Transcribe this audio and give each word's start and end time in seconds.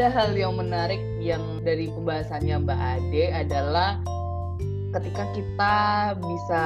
ada 0.00 0.16
hal 0.16 0.32
yang 0.32 0.56
menarik 0.56 0.96
yang 1.20 1.60
dari 1.60 1.92
pembahasannya 1.92 2.64
Mbak 2.64 2.80
Ade 2.80 3.24
adalah 3.36 4.00
ketika 4.96 5.28
kita 5.36 5.76
bisa 6.16 6.62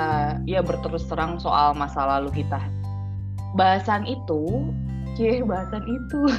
ya 0.46 0.62
berterus 0.62 1.02
terang 1.10 1.42
soal 1.42 1.74
masa 1.74 2.06
lalu 2.06 2.30
kita. 2.30 2.62
Bahasan 3.58 4.06
itu 4.06 4.70
Cie, 5.18 5.42
bahasan 5.42 5.82
itu. 5.82 6.30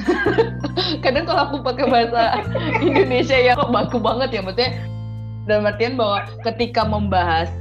Kadang 1.04 1.28
kalau 1.28 1.52
aku 1.52 1.68
pakai 1.68 1.84
bahasa 1.84 2.40
Indonesia 2.80 3.36
ya 3.44 3.60
kok 3.60 3.76
baku 3.76 4.00
banget 4.00 4.32
ya 4.32 4.40
maksudnya 4.40 4.72
dalam 5.52 5.68
artian 5.68 6.00
bahwa 6.00 6.24
ketika 6.48 6.88
membahas 6.88 7.52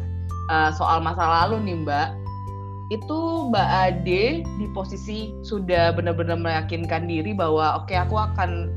uh, 0.47 0.71
soal 0.79 1.03
masa 1.03 1.27
lalu 1.27 1.59
nih 1.67 1.83
Mbak, 1.83 2.09
itu 2.95 3.19
Mbak 3.51 3.69
Ade 3.83 4.47
di 4.47 4.67
posisi 4.71 5.35
sudah 5.43 5.91
benar-benar 5.91 6.39
meyakinkan 6.39 7.11
diri 7.11 7.35
bahwa 7.35 7.83
oke 7.83 7.91
okay, 7.91 7.99
aku 7.99 8.15
akan 8.15 8.71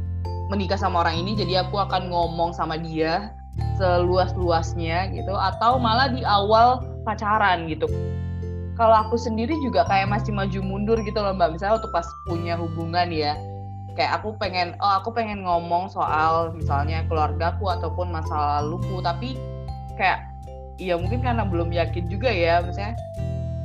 menikah 0.48 0.80
sama 0.80 1.04
orang 1.04 1.20
ini 1.20 1.36
jadi 1.36 1.68
aku 1.68 1.76
akan 1.80 2.08
ngomong 2.12 2.56
sama 2.56 2.80
dia 2.80 3.36
seluas-luasnya 3.78 5.12
gitu 5.14 5.34
atau 5.34 5.82
malah 5.82 6.10
di 6.10 6.22
awal 6.24 6.86
pacaran 7.04 7.68
gitu. 7.70 7.90
Kalau 8.78 8.94
aku 8.94 9.18
sendiri 9.18 9.58
juga 9.66 9.90
kayak 9.90 10.06
masih 10.06 10.30
maju 10.30 10.60
mundur 10.62 10.98
gitu 11.02 11.18
loh 11.18 11.34
Mbak. 11.34 11.58
Misalnya 11.58 11.82
waktu 11.82 11.90
pas 11.90 12.06
punya 12.30 12.54
hubungan 12.54 13.10
ya. 13.10 13.34
Kayak 13.98 14.22
aku 14.22 14.38
pengen 14.38 14.78
oh 14.78 14.94
aku 15.02 15.10
pengen 15.10 15.42
ngomong 15.42 15.90
soal 15.90 16.54
misalnya 16.54 17.02
keluargaku 17.10 17.66
ataupun 17.66 18.14
masa 18.14 18.62
laluku 18.62 19.02
tapi 19.02 19.34
kayak 19.98 20.22
ya 20.78 20.94
mungkin 20.94 21.26
karena 21.26 21.42
belum 21.42 21.74
yakin 21.74 22.06
juga 22.06 22.30
ya 22.30 22.62
misalnya 22.62 22.94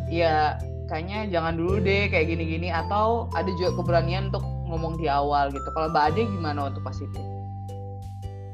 ya 0.09 0.57
kayaknya 0.89 1.29
jangan 1.29 1.61
dulu 1.61 1.85
deh 1.85 2.09
kayak 2.09 2.33
gini-gini 2.33 2.73
atau 2.73 3.29
ada 3.37 3.53
juga 3.61 3.77
keberanian 3.77 4.33
untuk 4.33 4.45
ngomong 4.73 4.97
di 4.97 5.07
awal 5.13 5.53
gitu. 5.53 5.69
Kalau 5.77 5.93
Mbak 5.93 6.05
Ade 6.09 6.23
gimana 6.33 6.59
waktu 6.67 6.81
pas 6.81 6.97
itu? 6.97 7.21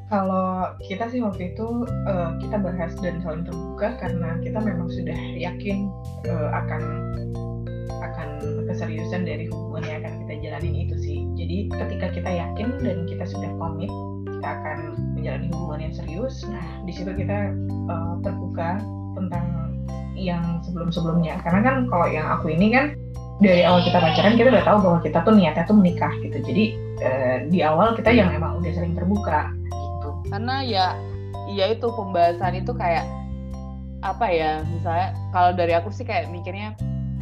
Kalau 0.08 0.72
kita 0.88 1.04
sih 1.12 1.20
waktu 1.20 1.52
itu 1.52 1.84
uh, 2.08 2.34
kita 2.40 2.56
bahas 2.58 2.96
dan 2.98 3.20
saling 3.20 3.44
terbuka 3.44 3.92
karena 4.00 4.40
kita 4.40 4.58
memang 4.58 4.88
sudah 4.88 5.18
yakin 5.36 5.92
uh, 6.26 6.48
akan 6.58 6.82
akan 7.98 8.28
keseriusan 8.66 9.28
dari 9.28 9.52
hubungan 9.52 9.84
yang 9.84 9.96
akan 10.02 10.14
kita 10.24 10.34
jalanin 10.48 10.74
itu 10.88 10.96
sih. 10.96 11.18
Jadi 11.36 11.68
ketika 11.70 12.06
kita 12.10 12.30
yakin 12.34 12.68
dan 12.80 13.04
kita 13.04 13.24
sudah 13.28 13.52
komit 13.60 13.92
kita 14.38 14.48
akan 14.48 14.78
menjalani 15.18 15.46
hubungan 15.52 15.80
yang 15.90 15.94
serius, 15.94 16.40
nah 16.48 16.64
di 16.88 16.92
situ 16.94 17.10
kita 17.12 17.52
uh, 17.90 18.16
terbuka 18.24 18.80
tentang 19.12 19.46
yang 20.18 20.58
sebelum-sebelumnya 20.66 21.38
karena 21.46 21.60
kan 21.62 21.76
kalau 21.86 22.06
yang 22.10 22.26
aku 22.26 22.50
ini 22.50 22.74
kan 22.74 22.98
dari 23.38 23.62
awal 23.62 23.86
kita 23.86 23.98
pacaran 24.02 24.34
kita 24.34 24.50
udah 24.50 24.64
tahu 24.66 24.78
bahwa 24.82 24.98
kita 25.02 25.18
tuh 25.22 25.34
niatnya 25.34 25.64
tuh 25.66 25.76
menikah 25.78 26.12
gitu. 26.22 26.38
Jadi 26.42 26.64
eh, 26.98 27.36
di 27.46 27.58
awal 27.62 27.94
kita 27.94 28.10
yang 28.10 28.34
emang 28.34 28.58
udah 28.58 28.72
sering 28.74 28.98
terbuka 28.98 29.54
gitu. 29.70 30.08
Karena 30.30 30.56
ya 30.66 30.86
ya 31.48 31.70
itu 31.70 31.86
pembahasan 31.94 32.58
itu 32.58 32.74
kayak 32.74 33.06
apa 33.98 34.26
ya 34.30 34.62
misalnya 34.62 35.10
kalau 35.34 35.50
dari 35.58 35.74
aku 35.74 35.90
sih 35.90 36.06
kayak 36.06 36.30
mikirnya 36.30 36.74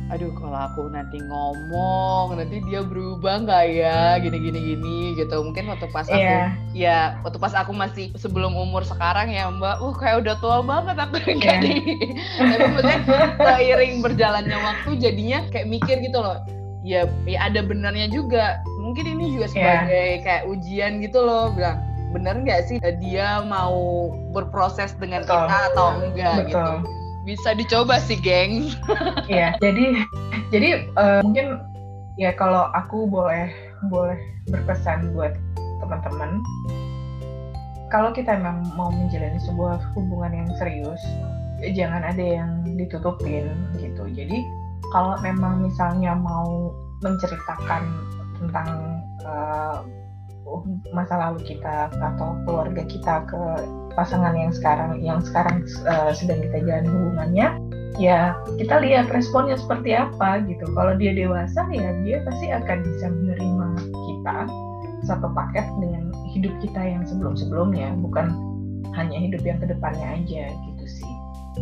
aduh 0.07 0.31
kalau 0.39 0.55
aku 0.71 0.83
nanti 0.87 1.19
ngomong 1.19 2.39
nanti 2.39 2.63
dia 2.71 2.79
berubah 2.87 3.43
nggak 3.43 3.65
ya 3.75 4.15
gini 4.23 4.39
gini 4.39 4.59
gini 4.63 4.97
gitu 5.19 5.43
mungkin 5.43 5.67
waktu 5.67 5.91
pas 5.91 6.07
aku 6.07 6.23
yeah. 6.23 6.55
ya 6.71 6.99
waktu 7.27 7.39
pas 7.43 7.51
aku 7.59 7.75
masih 7.75 8.15
sebelum 8.15 8.55
umur 8.55 8.87
sekarang 8.87 9.35
ya 9.35 9.51
mbak 9.51 9.83
uh 9.83 9.95
kayak 9.99 10.23
udah 10.23 10.39
tua 10.39 10.63
banget 10.63 10.95
aku 10.95 11.19
yeah. 11.27 11.59
tapi 12.39 12.63
maksudnya 12.71 12.99
seiring 13.35 13.99
berjalannya 13.99 14.59
waktu 14.63 14.91
jadinya 15.03 15.43
kayak 15.51 15.67
mikir 15.67 15.99
gitu 15.99 16.23
loh 16.23 16.39
ya 16.87 17.11
ya 17.27 17.51
ada 17.51 17.67
benarnya 17.67 18.07
juga 18.07 18.63
mungkin 18.79 19.11
ini 19.19 19.35
juga 19.35 19.51
iya. 19.51 19.55
sebagai 19.59 20.07
yeah. 20.07 20.23
kayak 20.23 20.43
ujian 20.47 20.93
gitu 21.03 21.19
loh 21.19 21.51
bilang 21.51 21.83
bener 22.15 22.47
nggak 22.47 22.71
sih 22.71 22.79
dia 23.03 23.43
mau 23.43 24.15
berproses 24.31 24.95
dengan 25.03 25.27
Betul. 25.27 25.35
kita 25.51 25.57
atau 25.75 25.89
enggak 25.99 26.35
Betul. 26.47 26.51
gitu 26.55 26.75
bisa 27.27 27.53
dicoba 27.59 27.99
sih, 27.99 28.17
geng. 28.17 28.71
Iya, 29.27 29.59
jadi 29.59 30.07
jadi 30.55 30.87
uh, 30.95 31.21
mungkin 31.27 31.59
ya 32.17 32.31
kalau 32.39 32.71
aku 32.73 33.05
boleh 33.11 33.51
boleh 33.91 34.17
berpesan 34.49 35.13
buat 35.13 35.37
teman-teman 35.85 36.41
kalau 37.93 38.11
kita 38.11 38.35
memang 38.41 38.67
mau 38.75 38.91
menjalani 38.91 39.39
sebuah 39.45 39.79
hubungan 39.95 40.33
yang 40.33 40.49
serius 40.59 41.01
jangan 41.77 42.05
ada 42.05 42.21
yang 42.21 42.51
ditutupin 42.77 43.49
gitu 43.81 44.05
jadi 44.13 44.45
kalau 44.93 45.17
memang 45.25 45.65
misalnya 45.65 46.13
mau 46.17 46.73
menceritakan 47.01 47.83
tentang 48.41 48.69
uh, 49.25 49.56
masa 50.93 51.19
lalu 51.19 51.43
kita 51.45 51.89
atau 51.93 52.37
keluarga 52.45 52.83
kita 52.87 53.25
ke 53.29 53.41
pasangan 53.97 54.37
yang 54.37 54.53
sekarang 54.53 55.01
yang 55.01 55.21
sekarang 55.25 55.65
uh, 55.89 56.13
sedang 56.13 56.45
kita 56.45 56.63
jalani 56.65 56.89
hubungannya 56.93 57.47
ya 57.97 58.37
kita 58.61 58.85
lihat 58.85 59.09
responnya 59.09 59.57
seperti 59.57 59.97
apa 59.97 60.45
gitu. 60.45 60.69
Kalau 60.77 60.93
dia 61.01 61.17
dewasa 61.17 61.65
ya 61.73 61.97
dia 62.05 62.21
pasti 62.29 62.53
akan 62.53 62.79
bisa 62.85 63.07
menerima 63.09 63.69
kita 63.89 64.39
satu 65.07 65.29
paket 65.33 65.65
dengan 65.81 66.13
hidup 66.35 66.53
kita 66.61 66.83
yang 66.83 67.03
sebelum-sebelumnya 67.09 67.95
bukan 68.03 68.33
hanya 68.97 69.17
hidup 69.21 69.45
yang 69.45 69.61
ke 69.61 69.69
depannya 69.69 70.19
aja 70.19 70.49
gitu 70.51 70.85
sih 70.89 71.13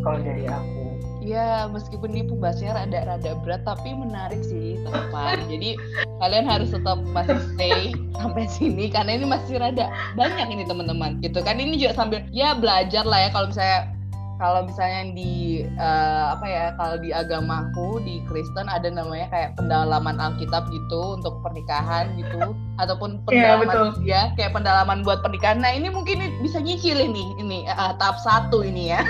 kalau 0.02 0.18
dari 0.22 0.46
aku 0.46 0.93
Ya, 1.24 1.64
meskipun 1.72 2.12
ini 2.12 2.28
pembahasannya 2.28 2.84
rada-rada 2.84 3.32
berat, 3.40 3.64
tapi 3.64 3.96
menarik 3.96 4.44
sih 4.44 4.76
teman. 4.84 5.40
Jadi 5.48 5.80
kalian 6.20 6.44
harus 6.44 6.68
tetap 6.68 7.00
masih 7.16 7.40
stay 7.56 7.96
sampai 8.20 8.44
sini 8.44 8.92
karena 8.92 9.16
ini 9.16 9.24
masih 9.24 9.56
rada 9.56 9.88
banyak 10.20 10.52
ini 10.52 10.68
teman-teman. 10.68 11.16
Gitu 11.24 11.40
kan 11.40 11.56
ini 11.56 11.80
juga 11.80 11.96
sambil 11.96 12.20
ya 12.28 12.52
belajar 12.52 13.08
lah 13.08 13.24
ya 13.24 13.28
kalau 13.32 13.48
misalnya 13.48 13.93
kalau 14.38 14.66
misalnya 14.66 15.14
di 15.14 15.62
uh, 15.78 16.34
apa 16.34 16.46
ya 16.46 16.64
kalau 16.74 16.96
di 16.98 17.14
agamaku 17.14 18.02
di 18.02 18.18
Kristen 18.26 18.66
ada 18.66 18.90
namanya 18.90 19.30
kayak 19.30 19.50
pendalaman 19.54 20.18
Alkitab 20.18 20.66
gitu 20.74 21.18
untuk 21.20 21.38
pernikahan 21.46 22.18
gitu 22.18 22.54
ataupun 22.82 23.22
iya, 23.30 23.54
pendalaman 23.54 23.66
ya, 23.70 23.82
ya 24.02 24.22
kayak 24.34 24.52
pendalaman 24.56 24.98
buat 25.06 25.22
pernikahan. 25.22 25.62
Nah 25.62 25.70
ini 25.70 25.86
mungkin 25.86 26.18
bisa 26.42 26.58
nyicil 26.58 26.98
ini 26.98 27.24
ini 27.38 27.62
uh, 27.70 27.94
tahap 27.96 28.18
satu 28.22 28.66
ini 28.66 28.90
ya. 28.90 29.06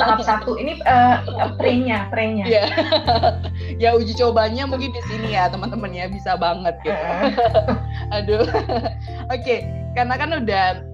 Tahap 0.00 0.24
satu 0.24 0.56
ini 0.56 0.80
uh, 0.88 1.20
prenya 1.60 2.08
prenya. 2.08 2.44
Ya. 2.48 2.64
ya 3.82 3.88
uji 3.92 4.16
cobanya 4.16 4.64
mungkin 4.64 4.96
di 4.96 5.02
sini 5.04 5.36
ya 5.36 5.52
teman-teman 5.52 5.92
ya 5.92 6.08
bisa 6.08 6.40
banget 6.40 6.76
gitu. 6.80 6.96
Aduh. 8.16 8.44
Oke 9.32 9.40
okay. 9.44 9.58
karena 9.92 10.16
kan 10.16 10.32
udah 10.32 10.91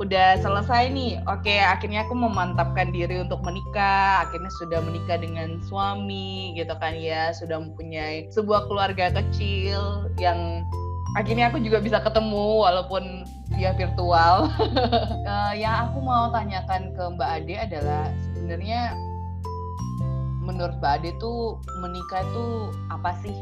udah 0.00 0.40
selesai 0.40 0.88
nih. 0.90 1.20
Oke, 1.28 1.60
akhirnya 1.60 2.08
aku 2.08 2.16
memantapkan 2.16 2.88
diri 2.88 3.20
untuk 3.20 3.44
menikah. 3.44 4.24
Akhirnya 4.24 4.48
sudah 4.56 4.80
menikah 4.80 5.20
dengan 5.20 5.60
suami 5.68 6.56
gitu 6.56 6.72
kan 6.80 6.96
ya, 6.96 7.36
sudah 7.36 7.60
mempunyai 7.60 8.32
sebuah 8.32 8.64
keluarga 8.66 9.12
kecil 9.12 10.08
yang 10.16 10.64
akhirnya 11.20 11.52
aku 11.52 11.60
juga 11.60 11.84
bisa 11.84 12.00
ketemu 12.00 12.64
walaupun 12.64 13.28
via 13.52 13.76
virtual. 13.76 14.48
uh, 15.28 15.52
yang 15.62 15.92
aku 15.92 16.00
mau 16.00 16.32
tanyakan 16.32 16.96
ke 16.96 17.02
Mbak 17.20 17.30
Ade 17.44 17.54
adalah 17.60 18.08
sebenarnya 18.32 18.96
menurut 20.40 20.80
Mbak 20.80 20.92
Ade 20.96 21.10
tuh 21.20 21.60
menikah 21.84 22.24
tuh 22.32 22.72
apa 22.88 23.12
sih 23.20 23.36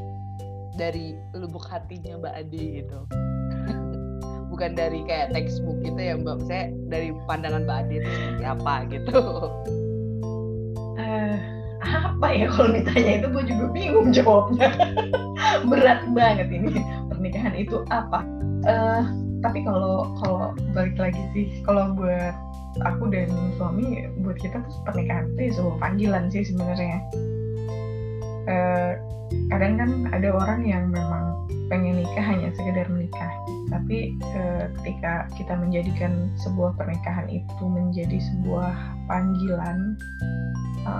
dari 0.75 1.15
lubuk 1.39 1.63
hatinya 1.71 2.19
Mbak 2.19 2.35
Ade 2.35 2.63
gitu? 2.83 2.99
Bukan 4.59 4.75
dari 4.75 5.07
kayak 5.07 5.31
textbook 5.31 5.79
gitu 5.87 5.95
ya 6.03 6.19
mbak. 6.19 6.43
Saya 6.51 6.75
dari 6.91 7.15
pandangan 7.31 7.63
mbak 7.63 7.87
Adi 7.87 8.03
itu 8.03 8.11
seperti 8.11 8.43
apa 8.43 8.75
gitu. 8.91 9.19
Uh, 10.99 11.39
apa 11.87 12.27
ya 12.35 12.51
kalau 12.51 12.75
ditanya 12.75 13.13
itu 13.23 13.27
gue 13.31 13.45
juga 13.47 13.65
bingung 13.71 14.11
jawabnya. 14.11 14.75
Berat 15.71 16.11
banget 16.11 16.51
ini 16.51 16.83
pernikahan 17.07 17.55
itu 17.55 17.87
apa? 17.95 18.27
Uh, 18.67 19.07
tapi 19.47 19.63
kalau 19.63 20.11
kalau 20.19 20.51
balik 20.75 20.99
lagi 20.99 21.23
sih 21.31 21.63
kalau 21.63 21.95
buat 21.95 22.35
aku 22.83 23.15
dan 23.15 23.31
suami 23.63 24.11
buat 24.27 24.43
kita 24.43 24.59
tuh 24.59 24.75
pernikahan 24.91 25.31
itu 25.39 25.39
ya 25.39 25.51
sebuah 25.55 25.77
panggilan 25.79 26.25
sih 26.35 26.43
sebenarnya. 26.43 26.99
Uh, 28.51 28.99
kadang 29.55 29.79
kan 29.79 29.91
ada 30.11 30.35
orang 30.35 30.67
yang 30.67 30.91
memang 30.91 31.47
pengen 31.71 32.03
nikah 32.03 32.27
hanya 32.27 32.51
sekedar 32.59 32.91
menikah 32.91 33.31
tapi 33.69 34.17
e, 34.21 34.43
ketika 34.81 35.29
kita 35.37 35.55
menjadikan 35.57 36.33
sebuah 36.41 36.75
pernikahan 36.77 37.29
itu 37.29 37.65
menjadi 37.65 38.19
sebuah 38.33 38.73
panggilan 39.07 39.97
e, 40.85 40.93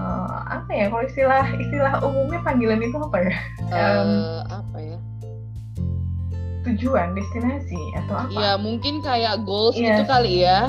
apa 0.53 0.71
ya 0.71 0.87
kalau 0.93 1.05
istilah 1.05 1.45
istilah 1.57 1.93
umumnya 2.05 2.41
panggilan 2.45 2.81
itu 2.81 2.97
apa 3.01 3.19
ya? 3.25 3.35
Um, 3.73 4.13
apa 4.49 4.79
ya? 4.81 4.99
tujuan 6.69 7.17
destinasi 7.17 7.81
atau 8.05 8.29
apa? 8.29 8.37
Ya 8.37 8.53
mungkin 8.61 9.01
kayak 9.01 9.41
goals 9.49 9.73
yeah. 9.79 9.97
itu 9.97 10.03
kali 10.05 10.33
ya. 10.45 10.69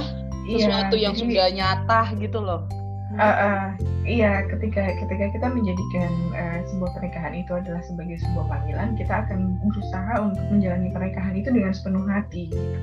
Iya, 0.49 0.65
sesuatu 0.65 0.95
yeah, 0.97 1.03
yang 1.05 1.13
jadi, 1.13 1.21
sudah 1.21 1.47
nyata 1.53 2.01
gitu 2.17 2.39
loh 2.41 2.78
uh, 3.19 3.37
uh, 3.37 3.65
iya 4.07 4.47
ketika 4.47 4.95
ketika 4.95 5.25
kita 5.35 5.47
menjadikan 5.51 6.11
uh, 6.33 6.59
sebuah 6.71 6.91
pernikahan 6.95 7.33
itu 7.35 7.51
adalah 7.51 7.83
sebagai 7.83 8.17
sebuah 8.23 8.45
panggilan 8.47 8.95
kita 8.95 9.13
akan 9.27 9.59
berusaha 9.67 10.13
untuk 10.23 10.45
menjalani 10.49 10.89
pernikahan 10.95 11.35
itu 11.35 11.49
dengan 11.51 11.71
sepenuh 11.75 12.07
hati 12.07 12.49
gitu 12.49 12.79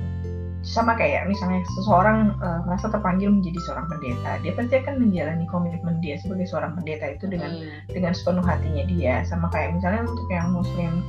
sama 0.67 0.99
kayak 0.99 1.31
misalnya 1.31 1.63
seseorang 1.79 2.35
uh, 2.43 2.59
merasa 2.67 2.91
terpanggil 2.91 3.31
menjadi 3.31 3.55
seorang 3.69 3.87
pendeta, 3.87 4.31
dia 4.43 4.51
pasti 4.51 4.75
akan 4.83 4.95
menjalani 4.99 5.45
komitmen 5.47 5.95
dia 6.03 6.19
sebagai 6.19 6.43
seorang 6.43 6.75
pendeta 6.75 7.07
itu 7.07 7.23
dengan 7.29 7.55
hmm. 7.55 7.87
dengan 7.87 8.11
sepenuh 8.11 8.43
hatinya 8.43 8.83
dia. 8.83 9.23
Sama 9.23 9.47
kayak 9.47 9.79
misalnya 9.79 10.03
untuk 10.03 10.27
yang 10.27 10.51
muslim 10.51 11.05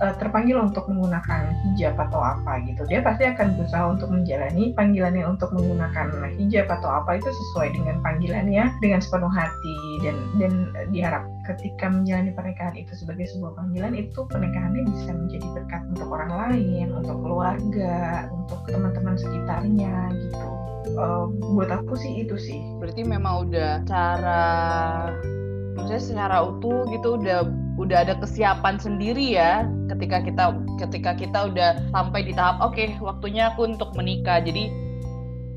uh, 0.00 0.14
terpanggil 0.16 0.60
untuk 0.60 0.88
menggunakan 0.88 1.54
hijab 1.70 1.94
atau 1.96 2.20
apa 2.20 2.60
gitu, 2.66 2.82
dia 2.88 3.00
pasti 3.04 3.28
akan 3.28 3.56
berusaha 3.60 3.84
untuk 3.86 4.08
menjalani 4.10 4.72
panggilannya 4.74 5.24
untuk 5.24 5.52
menggunakan 5.52 6.10
hijab 6.40 6.66
atau 6.68 6.90
apa 6.90 7.20
itu 7.20 7.28
sesuai 7.28 7.76
dengan 7.76 7.96
panggilannya 8.04 8.64
dengan 8.80 9.00
sepenuh 9.00 9.30
hati 9.30 9.76
dan 10.02 10.16
dan 10.40 10.52
diharap 10.90 11.24
ketika 11.48 11.88
menjalani 11.90 12.30
pernikahan 12.32 12.76
itu 12.76 12.92
sebagai 12.94 13.26
sebuah 13.30 13.52
panggilan 13.58 13.92
itu 13.96 14.20
pernikahannya 14.28 14.82
bisa 14.86 15.10
menjadi 15.12 15.46
berkat 15.56 15.82
untuk 15.96 16.08
orang 16.12 16.32
lain, 16.32 16.86
untuk 16.94 17.16
keluarga, 17.20 18.28
untuk 18.30 18.58
teman-teman 18.70 19.16
sekitarnya 19.18 19.94
gitu. 20.14 20.48
Uh, 20.96 21.28
buat 21.54 21.70
aku 21.70 21.94
sih 21.94 22.24
itu 22.24 22.36
sih. 22.40 22.60
Berarti 22.80 23.04
memang 23.04 23.46
udah 23.48 23.84
cara 23.84 24.42
maksudnya 25.76 26.02
secara 26.02 26.36
utuh 26.44 26.84
gitu 26.90 27.16
udah 27.16 27.46
udah 27.80 28.04
ada 28.04 28.14
kesiapan 28.20 28.76
sendiri 28.76 29.40
ya 29.40 29.64
ketika 29.88 30.20
kita 30.20 30.52
ketika 30.76 31.16
kita 31.16 31.38
udah 31.48 31.80
sampai 31.96 32.20
di 32.28 32.36
tahap 32.36 32.60
oke 32.60 32.76
okay, 32.76 32.92
waktunya 33.00 33.48
aku 33.48 33.64
untuk 33.72 33.96
menikah. 33.96 34.44
Jadi 34.44 34.68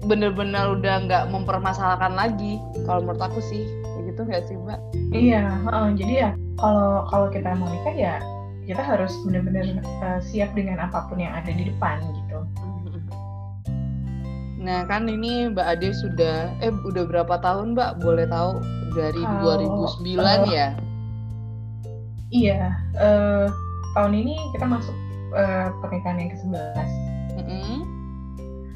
bener-bener 0.07 0.71
udah 0.79 1.03
nggak 1.03 1.23
mempermasalahkan 1.35 2.15
lagi. 2.15 2.63
Kalau 2.87 3.03
menurut 3.03 3.19
aku 3.19 3.43
sih 3.43 3.67
kayak 3.67 4.03
gitu 4.15 4.21
nggak 4.23 4.43
sih 4.47 4.55
mbak? 4.55 4.79
Iya 5.11 5.43
uh, 5.67 5.91
jadi 5.91 6.13
ya 6.15 6.29
kalau 6.55 7.03
kalau 7.11 7.27
kita 7.27 7.51
mau 7.59 7.67
nikah 7.67 7.95
ya 7.95 8.15
kita 8.63 8.79
harus 8.79 9.11
benar-benar 9.27 9.83
uh, 9.99 10.23
siap 10.23 10.55
dengan 10.55 10.79
apa 10.79 11.11
pun 11.11 11.19
yang 11.19 11.35
ada 11.35 11.51
di 11.51 11.67
depan 11.67 11.99
gitu. 12.23 12.39
Nah 14.63 14.87
kan 14.87 15.11
ini 15.11 15.51
Mbak 15.51 15.67
Ade 15.75 15.91
sudah 15.91 16.47
eh 16.63 16.71
udah 16.71 17.03
berapa 17.03 17.35
tahun 17.43 17.75
Mbak? 17.75 17.99
Boleh 17.99 18.23
tahu? 18.31 18.63
Dari 18.95 19.19
Kalau, 19.19 19.59
2009 19.99 20.23
uh, 20.23 20.47
ya? 20.47 20.71
Iya, 22.33 22.73
uh, 22.97 23.45
tahun 23.93 24.13
ini 24.17 24.35
kita 24.57 24.65
masuk 24.65 24.95
uh, 25.37 25.69
pernikahan 25.85 26.17
yang 26.17 26.33
ke-11. 26.33 26.89
Mm 27.37 27.45
-hmm. 27.45 27.77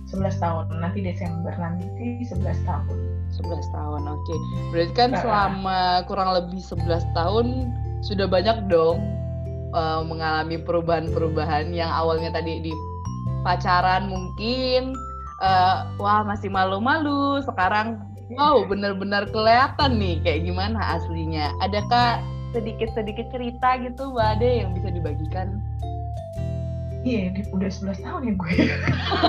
11 0.08 0.40
tahun, 0.40 0.66
nanti 0.80 1.04
Desember 1.04 1.52
nanti 1.58 1.84
11 2.24 2.64
tahun. 2.64 2.98
11 3.34 3.76
tahun, 3.76 4.02
oke. 4.08 4.22
Okay. 4.24 4.38
Berarti 4.72 4.94
kan 4.94 5.10
uh, 5.12 5.20
selama 5.20 5.80
kurang 6.06 6.30
lebih 6.38 6.62
11 6.62 7.02
tahun 7.18 7.74
sudah 8.06 8.30
banyak 8.30 8.70
dong 8.70 9.02
uh, 9.74 10.06
mengalami 10.06 10.62
perubahan-perubahan 10.62 11.74
yang 11.74 11.90
awalnya 11.90 12.30
tadi 12.30 12.62
di 12.62 12.74
pacaran 13.42 14.08
mungkin 14.08 14.94
uh, 15.42 15.90
wah 15.98 16.22
masih 16.24 16.54
malu-malu, 16.54 17.42
sekarang 17.42 18.00
Wow, 18.28 18.68
benar-benar 18.68 19.32
kelihatan 19.32 20.04
nih 20.04 20.20
kayak 20.20 20.52
gimana 20.52 21.00
aslinya. 21.00 21.48
Adakah 21.64 22.20
sedikit-sedikit 22.58 23.30
cerita 23.30 23.78
gitu, 23.78 24.10
Mbak 24.10 24.28
Ade, 24.38 24.50
yang 24.66 24.74
bisa 24.74 24.90
dibagikan? 24.90 25.62
Iya, 27.06 27.32
yeah, 27.32 27.54
udah 27.54 27.70
11 27.70 28.04
tahun 28.04 28.22
ya 28.26 28.34
gue. 28.36 28.54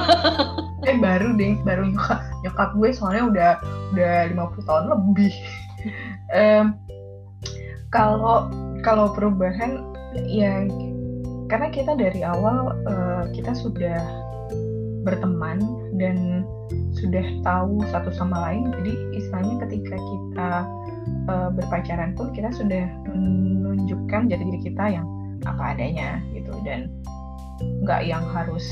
eh 0.89 0.97
baru 0.99 1.37
deh, 1.37 1.55
baru 1.63 1.93
nyokap, 1.93 2.21
nyokap 2.43 2.71
gue 2.75 2.91
soalnya 2.97 3.25
udah 3.29 3.51
udah 3.93 4.15
50 4.35 4.67
tahun 4.67 4.85
lebih. 4.89 5.35
um, 6.41 6.67
kalau 7.93 8.49
kalau 8.83 9.13
perubahan 9.13 9.85
ya 10.27 10.65
karena 11.49 11.69
kita 11.73 11.97
dari 11.97 12.21
awal 12.25 12.77
uh, 12.89 13.25
kita 13.33 13.57
sudah 13.57 14.01
berteman 15.07 15.61
dan 15.97 16.45
sudah 16.93 17.25
tahu 17.41 17.81
satu 17.89 18.13
sama 18.13 18.37
lain 18.49 18.69
jadi 18.81 18.93
istilahnya 19.17 19.57
ketika 19.65 19.97
kita 19.97 20.28
uh, 21.29 21.53
berpacaran 21.53 22.17
pun 22.17 22.33
kita 22.33 22.51
sudah 22.51 22.89
menunjukkan 23.07 24.33
jati 24.33 24.43
diri 24.43 24.61
kita 24.65 24.85
yang 24.99 25.07
apa 25.47 25.77
adanya 25.77 26.19
gitu. 26.35 26.51
Dan 26.67 26.91
nggak 27.85 28.09
yang 28.09 28.25
harus 28.33 28.65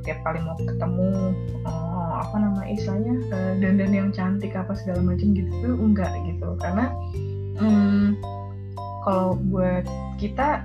setiap 0.00 0.18
kali 0.24 0.40
mau 0.40 0.56
ketemu 0.56 1.36
uh, 1.68 2.12
apa 2.24 2.36
nama 2.40 2.62
istilahnya 2.64 3.14
uh, 3.28 3.52
dandan 3.60 3.92
yang 3.92 4.08
cantik 4.10 4.56
apa 4.56 4.72
segala 4.72 5.04
macam 5.04 5.36
gitu 5.36 5.50
tuh 5.60 5.76
enggak 5.76 6.12
gitu. 6.24 6.48
Karena 6.58 6.90
um, 7.60 8.16
kalau 9.04 9.36
buat 9.52 9.84
kita 10.16 10.64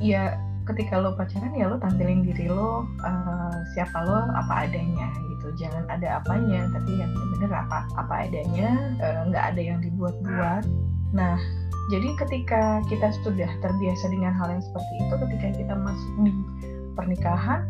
ya 0.00 0.38
ketika 0.74 1.02
lo 1.02 1.12
pacaran 1.18 1.52
ya 1.52 1.66
lo 1.66 1.76
tampilin 1.82 2.22
diri 2.22 2.46
lo 2.46 2.86
uh, 3.02 3.54
siapa 3.74 4.06
lo 4.06 4.30
apa 4.34 4.70
adanya 4.70 5.10
gitu. 5.36 5.52
Jangan 5.56 5.88
ada 5.90 6.22
apanya 6.22 6.68
tapi 6.70 7.00
yang 7.00 7.10
benar-benar 7.16 7.66
apa 7.66 7.78
apa 7.96 8.14
adanya 8.28 8.70
eh, 9.00 9.20
nggak 9.28 9.44
uh, 9.44 9.50
ada 9.50 9.60
yang 9.60 9.78
dibuat-buat. 9.82 10.64
Nah 11.16 11.36
jadi 11.90 12.08
ketika 12.22 12.84
kita 12.86 13.10
sudah 13.26 13.50
terbiasa 13.58 14.04
dengan 14.14 14.30
hal 14.36 14.54
yang 14.54 14.62
seperti 14.62 14.94
itu 15.02 15.14
ketika 15.26 15.46
kita 15.58 15.74
masuk 15.74 16.12
di 16.22 16.32
pernikahan 16.94 17.66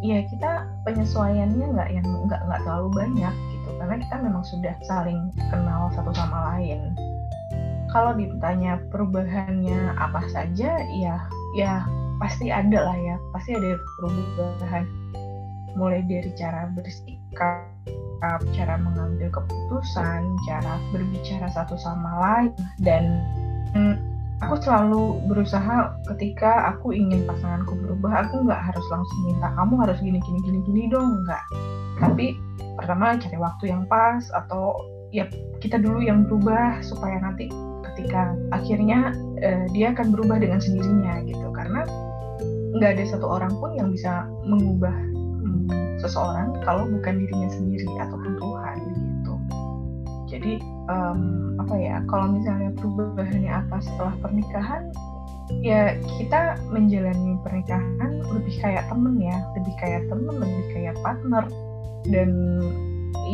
ya 0.00 0.22
kita 0.30 0.70
penyesuaiannya 0.86 1.66
nggak 1.76 1.90
yang 1.92 2.06
nggak 2.30 2.40
nggak 2.46 2.60
terlalu 2.62 2.88
banyak 2.94 3.34
gitu. 3.34 3.68
Karena 3.80 3.96
kita 3.98 4.16
memang 4.22 4.44
sudah 4.46 4.74
saling 4.86 5.20
kenal 5.50 5.90
satu 5.96 6.12
sama 6.14 6.56
lain. 6.56 6.94
Kalau 7.90 8.14
ditanya 8.14 8.78
perubahannya 8.94 9.98
apa 9.98 10.22
saja 10.30 10.78
ya 10.94 11.16
ya 11.58 11.82
pasti 12.20 12.52
ada 12.52 12.84
lah 12.84 12.96
ya 13.00 13.16
pasti 13.32 13.56
ada 13.56 13.80
perubahan. 13.98 14.84
Mulai 15.78 16.02
dari 16.04 16.30
cara 16.34 16.68
bersikap 16.74 17.64
cara 18.52 18.74
mengambil 18.76 19.32
keputusan 19.32 20.20
cara 20.44 20.76
berbicara 20.92 21.48
satu 21.48 21.78
sama 21.80 22.10
lain 22.20 22.52
dan 22.84 23.24
hmm, 23.72 23.96
aku 24.44 24.60
selalu 24.60 25.20
berusaha 25.28 25.96
ketika 26.14 26.74
aku 26.76 26.92
ingin 26.92 27.24
pasanganku 27.24 27.76
berubah 27.80 28.28
aku 28.28 28.44
nggak 28.44 28.60
harus 28.60 28.86
langsung 28.92 29.20
minta 29.24 29.48
kamu 29.56 29.74
harus 29.84 29.98
gini 30.04 30.18
gini 30.20 30.38
gini 30.44 30.58
gini 30.64 30.82
dong 30.92 31.24
nggak. 31.24 31.44
Tapi 32.00 32.36
pertama 32.76 33.16
cari 33.16 33.38
waktu 33.40 33.64
yang 33.72 33.84
pas 33.88 34.24
atau 34.32 34.76
ya 35.12 35.28
kita 35.60 35.76
dulu 35.76 36.00
yang 36.00 36.24
berubah 36.24 36.80
supaya 36.80 37.20
nanti 37.20 37.48
ketika 37.92 38.32
akhirnya 38.52 39.12
uh, 39.44 39.64
dia 39.76 39.92
akan 39.92 40.12
berubah 40.12 40.40
dengan 40.40 40.60
sendirinya 40.60 41.24
gitu. 41.28 41.46
Karena 41.52 41.84
nggak 42.76 42.90
ada 42.98 43.04
satu 43.06 43.26
orang 43.26 43.52
pun 43.58 43.74
yang 43.74 43.90
bisa 43.90 44.26
mengubah 44.46 44.94
hmm, 45.42 45.98
seseorang 45.98 46.54
kalau 46.62 46.86
bukan 46.86 47.18
dirinya 47.18 47.50
sendiri 47.50 47.88
ataupun 47.98 48.32
Tuhan 48.38 48.78
gitu. 48.94 49.34
Jadi 50.30 50.52
um, 50.86 51.20
apa 51.58 51.74
ya 51.74 51.96
kalau 52.06 52.30
misalnya 52.30 52.70
perubahannya 52.78 53.50
apa 53.50 53.76
setelah 53.82 54.14
pernikahan 54.22 54.94
ya 55.58 55.98
kita 56.14 56.62
menjalani 56.70 57.34
pernikahan 57.42 58.22
lebih 58.30 58.54
kayak 58.62 58.86
temen 58.86 59.18
ya 59.18 59.34
lebih 59.58 59.74
kayak 59.82 60.06
temen 60.06 60.34
lebih 60.38 60.64
kayak 60.70 60.94
partner 61.02 61.44
dan 62.06 62.30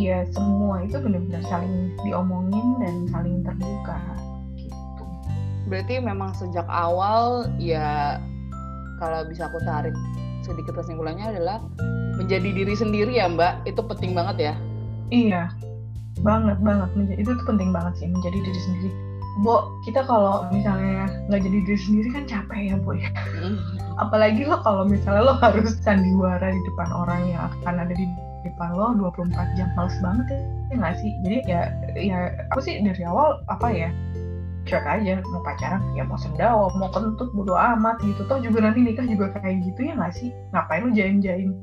ya 0.00 0.24
semua 0.32 0.84
itu 0.84 0.96
benar-benar 0.96 1.44
saling 1.48 1.92
diomongin 2.04 2.80
dan 2.80 2.94
saling 3.12 3.44
terbuka 3.44 4.00
gitu. 4.56 5.04
Berarti 5.68 6.00
memang 6.00 6.32
sejak 6.32 6.64
awal 6.68 7.52
ya 7.60 8.20
kalau 9.00 9.24
bisa 9.28 9.48
aku 9.48 9.58
tarik 9.64 9.94
sedikit 10.44 10.78
kesimpulannya 10.78 11.36
adalah 11.36 11.58
menjadi 12.16 12.48
diri 12.52 12.74
sendiri 12.74 13.12
ya 13.18 13.28
Mbak 13.28 13.68
itu 13.68 13.80
penting 13.84 14.12
banget 14.16 14.36
ya 14.52 14.54
iya 15.12 15.52
banget 16.24 16.56
banget 16.64 16.88
itu 17.20 17.30
tuh 17.30 17.44
penting 17.44 17.70
banget 17.74 17.92
sih 18.00 18.08
menjadi 18.08 18.38
diri 18.40 18.60
sendiri 18.64 18.90
Bo, 19.44 19.68
kita 19.84 20.00
kalau 20.08 20.48
misalnya 20.48 21.12
nggak 21.28 21.44
jadi 21.44 21.58
diri 21.68 21.76
sendiri 21.76 22.08
kan 22.08 22.24
capek 22.24 22.72
ya, 22.72 22.74
Bo 22.80 22.96
ya. 22.96 23.12
Mm. 23.36 23.60
Apalagi 24.08 24.48
lo 24.48 24.64
kalau 24.64 24.88
misalnya 24.88 25.28
lo 25.28 25.36
harus 25.36 25.76
sandiwara 25.84 26.48
di 26.48 26.60
depan 26.72 26.88
orang 26.88 27.20
yang 27.28 27.52
akan 27.52 27.84
ada 27.84 27.92
di 27.92 28.08
depan 28.48 28.72
lo 28.72 28.96
24 28.96 29.56
jam, 29.60 29.68
males 29.76 29.92
banget 30.00 30.26
ya, 30.32 30.40
ya 30.72 30.74
nggak 30.80 30.96
sih? 31.04 31.10
Jadi 31.20 31.38
ya, 31.44 31.60
ya 32.00 32.18
aku 32.48 32.64
sih 32.64 32.80
dari 32.80 33.02
awal 33.04 33.44
apa 33.52 33.68
ya, 33.68 33.92
cuek 34.66 34.84
aja 34.84 35.22
mau 35.30 35.40
pacaran 35.46 35.80
ya 35.94 36.02
mau 36.02 36.18
sendawa 36.18 36.68
mau 36.74 36.90
kentut 36.90 37.30
bodo 37.32 37.54
amat 37.54 38.02
gitu. 38.02 38.26
Toh 38.26 38.42
juga 38.42 38.66
nanti 38.66 38.82
nikah 38.82 39.06
juga 39.06 39.30
kayak 39.38 39.62
gitu 39.62 39.88
ya 39.88 39.94
nggak 39.94 40.12
sih? 40.12 40.34
Ngapain 40.52 40.82
lu 40.84 40.90
jaim 40.92 41.22
jaim 41.22 41.54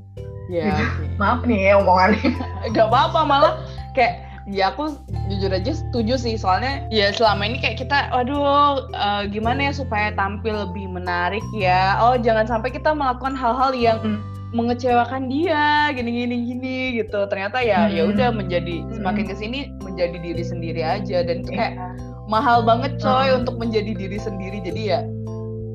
ya 0.48 0.72
gitu. 0.72 0.84
maaf 1.22 1.44
nih 1.44 1.72
ya 1.72 1.84
omongannya. 1.84 2.32
Nggak 2.72 2.88
apa 2.90 3.00
apa 3.12 3.20
malah 3.28 3.54
kayak 3.94 4.24
ya 4.48 4.76
aku 4.76 4.96
jujur 5.28 5.52
aja 5.52 5.72
setuju 5.76 6.16
sih. 6.16 6.36
Soalnya 6.40 6.88
ya 6.90 7.12
selama 7.12 7.44
ini 7.48 7.60
kayak 7.60 7.84
kita 7.84 8.10
waduh 8.16 8.88
uh, 8.96 9.24
gimana 9.28 9.70
ya 9.70 9.74
supaya 9.76 10.16
tampil 10.16 10.56
lebih 10.68 10.88
menarik 10.88 11.44
ya? 11.56 12.00
Oh 12.00 12.16
jangan 12.16 12.48
sampai 12.48 12.72
kita 12.72 12.96
melakukan 12.96 13.36
hal-hal 13.36 13.76
yang 13.76 14.00
hmm. 14.00 14.20
mengecewakan 14.56 15.28
dia 15.28 15.92
gini 15.92 16.24
gini 16.24 16.36
gini 16.56 16.78
gitu. 17.04 17.28
Ternyata 17.28 17.60
ya, 17.60 17.88
ya 17.88 17.92
hmm. 17.92 17.96
ya 17.96 18.04
udah 18.16 18.30
menjadi 18.32 18.76
semakin 18.96 19.24
ke 19.28 19.36
sini 19.36 19.60
menjadi 19.84 20.18
diri 20.20 20.44
sendiri 20.44 20.82
aja. 20.84 21.24
Dan 21.24 21.44
itu 21.44 21.52
kayak 21.52 21.76
yeah 21.76 22.13
mahal 22.28 22.64
banget 22.64 23.00
coy 23.00 23.30
hmm. 23.30 23.44
untuk 23.44 23.56
menjadi 23.60 23.92
diri 23.96 24.18
sendiri. 24.20 24.60
Jadi 24.64 24.82
ya 24.94 25.02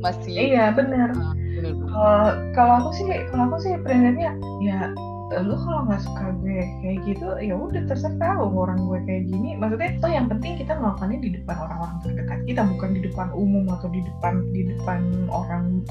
masih 0.00 0.34
iya 0.34 0.70
benar. 0.72 1.10
Uh, 1.90 2.30
kalau 2.54 2.86
aku 2.86 2.90
sih 2.94 3.08
kalau 3.34 3.50
aku 3.50 3.58
sih 3.66 3.74
prinsipnya 3.82 4.30
ya 4.62 4.94
lu 5.44 5.54
kalau 5.60 5.84
nggak 5.84 6.00
suka 6.00 6.32
gue 6.40 6.64
kayak 6.80 6.98
gitu 7.04 7.26
ya 7.36 7.52
udah 7.52 7.84
terserah 7.84 8.40
lo 8.40 8.48
orang 8.48 8.80
gue 8.88 8.98
kayak 9.04 9.22
gini. 9.28 9.60
Maksudnya 9.60 9.88
itu 9.92 10.08
yang 10.08 10.26
penting 10.32 10.56
kita 10.56 10.72
melakukannya 10.80 11.18
di 11.20 11.30
depan 11.36 11.56
orang-orang 11.68 11.96
terdekat 12.00 12.40
kita 12.48 12.60
bukan 12.64 12.90
di 12.96 13.00
depan 13.04 13.28
umum 13.36 13.64
atau 13.76 13.88
di 13.92 14.00
depan 14.00 14.34
di 14.56 14.62
depan 14.72 15.00
orang 15.28 15.84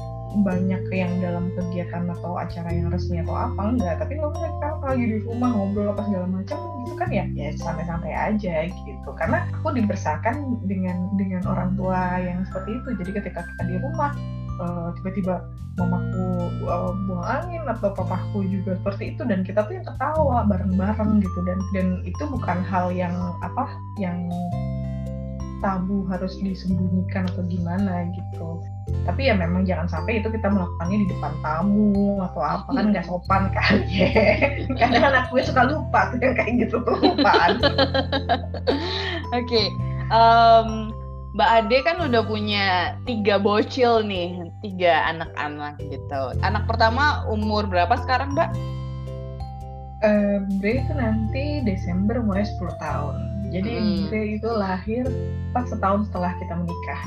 banyak 0.44 0.82
yang 0.92 1.12
dalam 1.24 1.48
kegiatan 1.56 2.04
atau 2.12 2.36
acara 2.36 2.68
yang 2.68 2.92
resmi 2.92 3.22
atau 3.24 3.32
apa 3.32 3.60
enggak. 3.72 3.96
Tapi 4.02 4.12
kalau 4.20 4.32
kita 4.34 4.68
lagi 4.84 5.04
di 5.04 5.18
rumah 5.24 5.50
ngobrol 5.52 5.92
apa 5.92 6.02
segala 6.04 6.26
macam 6.28 6.58
gitu 6.84 6.94
kan 6.96 7.08
ya 7.12 7.24
ya 7.32 7.48
santai-santai 7.56 8.12
aja 8.12 8.54
gitu. 8.68 9.10
Karena 9.16 9.46
aku 9.60 9.72
dibesarkan 9.72 10.60
dengan 10.66 11.08
dengan 11.16 11.42
orang 11.48 11.78
tua 11.78 12.20
yang 12.20 12.44
seperti 12.50 12.76
itu. 12.76 12.88
Jadi 13.00 13.10
ketika 13.22 13.40
kita 13.44 13.62
di 13.68 13.76
rumah 13.80 14.12
uh, 14.60 14.94
tiba-tiba 15.00 15.42
mamaku 15.78 16.26
uh, 16.66 16.92
buang 17.06 17.26
angin 17.26 17.62
atau 17.70 17.94
papaku 17.94 18.42
juga 18.50 18.74
seperti 18.82 19.14
itu 19.14 19.22
dan 19.24 19.46
kita 19.46 19.62
tuh 19.64 19.78
yang 19.78 19.86
ketawa 19.86 20.44
bareng-bareng 20.46 21.22
gitu. 21.22 21.38
Dan 21.46 21.58
dan 21.74 21.86
itu 22.02 22.22
bukan 22.26 22.58
hal 22.66 22.90
yang 22.90 23.14
apa 23.42 23.70
yang 23.98 24.28
tabu 25.58 26.06
harus 26.06 26.38
disembunyikan 26.38 27.26
atau 27.30 27.42
gimana 27.46 28.06
gitu. 28.14 28.62
Tapi 29.04 29.28
ya 29.28 29.34
memang 29.36 29.66
jangan 29.68 29.90
sampai 29.90 30.22
itu 30.22 30.30
kita 30.32 30.48
melakukannya 30.48 30.98
di 31.04 31.08
depan 31.12 31.32
tamu 31.44 32.22
atau 32.24 32.42
apa 32.42 32.68
kan 32.72 32.94
nggak 32.94 33.06
sopan 33.06 33.42
kan 33.52 33.74
ya. 33.92 34.08
Kadang 34.78 35.04
anak 35.12 35.24
gue 35.34 35.42
suka 35.44 35.62
lupa 35.68 36.14
tuh 36.14 36.18
yang 36.22 36.34
kayak 36.38 36.52
gitu 36.66 36.76
tuh 36.82 36.96
lupaan. 37.02 37.58
Oke 39.36 39.44
okay. 39.44 39.66
um, 40.14 40.87
Mbak 41.36 41.50
Ade 41.60 41.78
kan 41.84 41.96
udah 42.00 42.22
punya 42.24 42.96
tiga 43.04 43.36
bocil 43.36 44.00
nih, 44.00 44.48
tiga 44.64 45.12
anak-anak 45.12 45.76
gitu. 45.76 46.22
Anak 46.40 46.64
pertama 46.64 47.28
umur 47.28 47.68
berapa 47.68 48.00
sekarang, 48.00 48.32
Mbak? 48.32 48.50
Uh, 49.98 50.46
Bre 50.62 50.78
itu 50.80 50.92
nanti 50.94 51.60
Desember 51.66 52.22
mulai 52.22 52.46
10 52.46 52.70
tahun. 52.80 53.16
Jadi 53.52 53.72
hmm. 53.76 53.98
Bre 54.08 54.22
itu 54.40 54.48
lahir 54.48 55.04
pas 55.52 55.68
setahun 55.68 56.08
setelah 56.08 56.32
kita 56.40 56.54
menikah. 56.54 57.02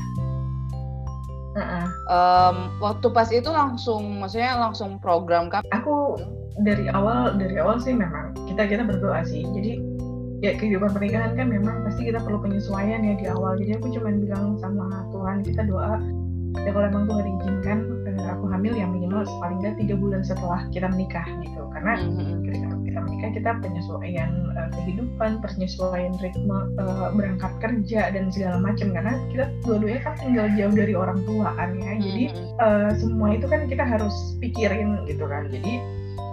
Uh-uh. 1.51 1.85
Um, 2.07 2.57
waktu 2.79 3.07
pas 3.11 3.27
itu 3.33 3.49
langsung, 3.51 4.21
maksudnya 4.23 4.55
langsung 4.55 5.01
program 5.01 5.51
kan? 5.51 5.65
Aku 5.75 6.15
dari 6.59 6.87
awal 6.91 7.35
dari 7.39 7.55
awal 7.59 7.79
sih 7.79 7.95
memang 7.95 8.35
kita 8.47 8.67
kita 8.67 8.83
berdoa 8.83 9.23
sih. 9.23 9.43
Jadi 9.55 9.79
ya 10.41 10.57
kehidupan 10.57 10.89
pernikahan 10.89 11.37
kan 11.37 11.47
memang 11.47 11.85
pasti 11.85 12.09
kita 12.09 12.17
perlu 12.17 12.41
penyesuaian 12.41 13.05
ya 13.05 13.13
di 13.13 13.25
awal. 13.29 13.55
Jadi 13.61 13.77
aku 13.77 13.93
cuma 13.93 14.09
bilang 14.09 14.57
sama 14.57 15.05
Tuhan 15.13 15.45
kita 15.45 15.61
doa. 15.69 16.01
Ya 16.67 16.75
kalau 16.75 16.83
emang 16.83 17.07
Tuhan 17.07 17.25
izinkan 17.39 17.79
eh, 18.11 18.27
aku 18.27 18.45
hamil 18.51 18.75
yang 18.75 18.91
minimal 18.91 19.23
paling 19.39 19.63
nggak 19.63 19.79
tiga 19.79 19.95
bulan 19.95 20.19
setelah 20.19 20.67
kita 20.73 20.89
menikah 20.91 21.23
gitu. 21.45 21.63
Karena 21.71 21.93
mm-hmm. 21.95 22.43
ketika 22.43 22.67
kita 22.83 22.99
menikah 23.07 23.29
kita 23.31 23.51
penyesuaian 23.63 24.31
uh, 24.59 24.69
kehidupan 24.75 25.31
penyesuaian 25.39 26.11
ritme 26.19 26.59
uh, 26.75 27.07
berangkat 27.15 27.53
kerja 27.63 28.11
dan 28.11 28.27
segala 28.33 28.59
macam. 28.59 28.91
Karena 28.91 29.13
kita 29.31 29.45
dua-duanya 29.63 30.01
kan 30.03 30.13
tinggal 30.19 30.47
jauh 30.57 30.75
dari 30.75 30.93
orang 30.97 31.19
tua 31.23 31.55
kan 31.55 31.69
ya. 31.79 31.93
Jadi 32.01 32.23
uh, 32.59 32.89
semua 32.99 33.37
itu 33.37 33.45
kan 33.47 33.69
kita 33.71 33.85
harus 33.87 34.35
pikirin 34.43 35.07
gitu 35.07 35.23
kan. 35.29 35.47
Jadi 35.53 35.79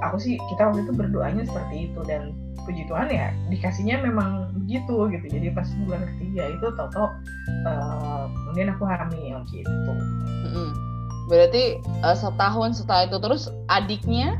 aku 0.02 0.16
sih 0.18 0.34
kita 0.50 0.72
waktu 0.72 0.82
itu 0.82 0.92
berdoanya 0.96 1.46
seperti 1.46 1.92
itu. 1.92 2.00
Dan 2.08 2.47
puji 2.68 2.84
Tuhan 2.84 3.08
ya 3.08 3.32
dikasihnya 3.48 4.04
memang 4.04 4.52
begitu 4.52 5.08
gitu. 5.08 5.26
Jadi 5.32 5.48
pas 5.56 5.64
bulan 5.88 6.04
ketiga 6.14 6.42
itu 6.52 6.66
tau-tau 6.76 7.08
uh, 7.64 8.28
kemudian 8.28 8.76
aku 8.76 8.84
hamil 8.84 9.40
gitu. 9.48 9.72
Mm-hmm. 10.44 10.70
berarti 11.28 11.80
uh, 12.04 12.16
setahun 12.16 12.84
setelah 12.84 13.08
itu 13.08 13.16
terus 13.16 13.48
adiknya? 13.72 14.37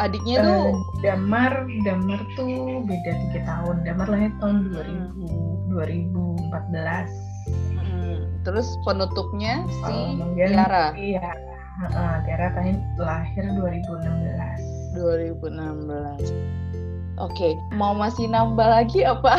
Adiknya 0.00 0.44
tuh 0.44 0.60
uh, 0.72 0.76
Damar 1.04 1.64
Damar 1.84 2.20
tuh 2.36 2.84
beda 2.84 3.12
tiga 3.28 3.40
tahun. 3.48 3.84
Damar 3.84 4.08
lahir 4.08 4.32
tahun 4.40 4.72
2000 4.72 5.50
2014 5.70 6.50
hmm. 7.78 8.42
terus 8.42 8.66
penutupnya 8.82 9.64
si 9.70 9.94
uh, 10.18 10.34
Tiara? 10.34 10.92
iya 10.98 11.30
uh, 11.94 12.16
Tiara 12.26 12.50
tahun 12.58 12.82
lahir 12.98 13.44
2016 13.54 14.98
2016 14.98 16.69
Oke, 17.20 17.52
okay. 17.52 17.76
mau 17.76 17.92
masih 17.92 18.32
nambah 18.32 18.64
lagi 18.64 19.04
apa? 19.04 19.36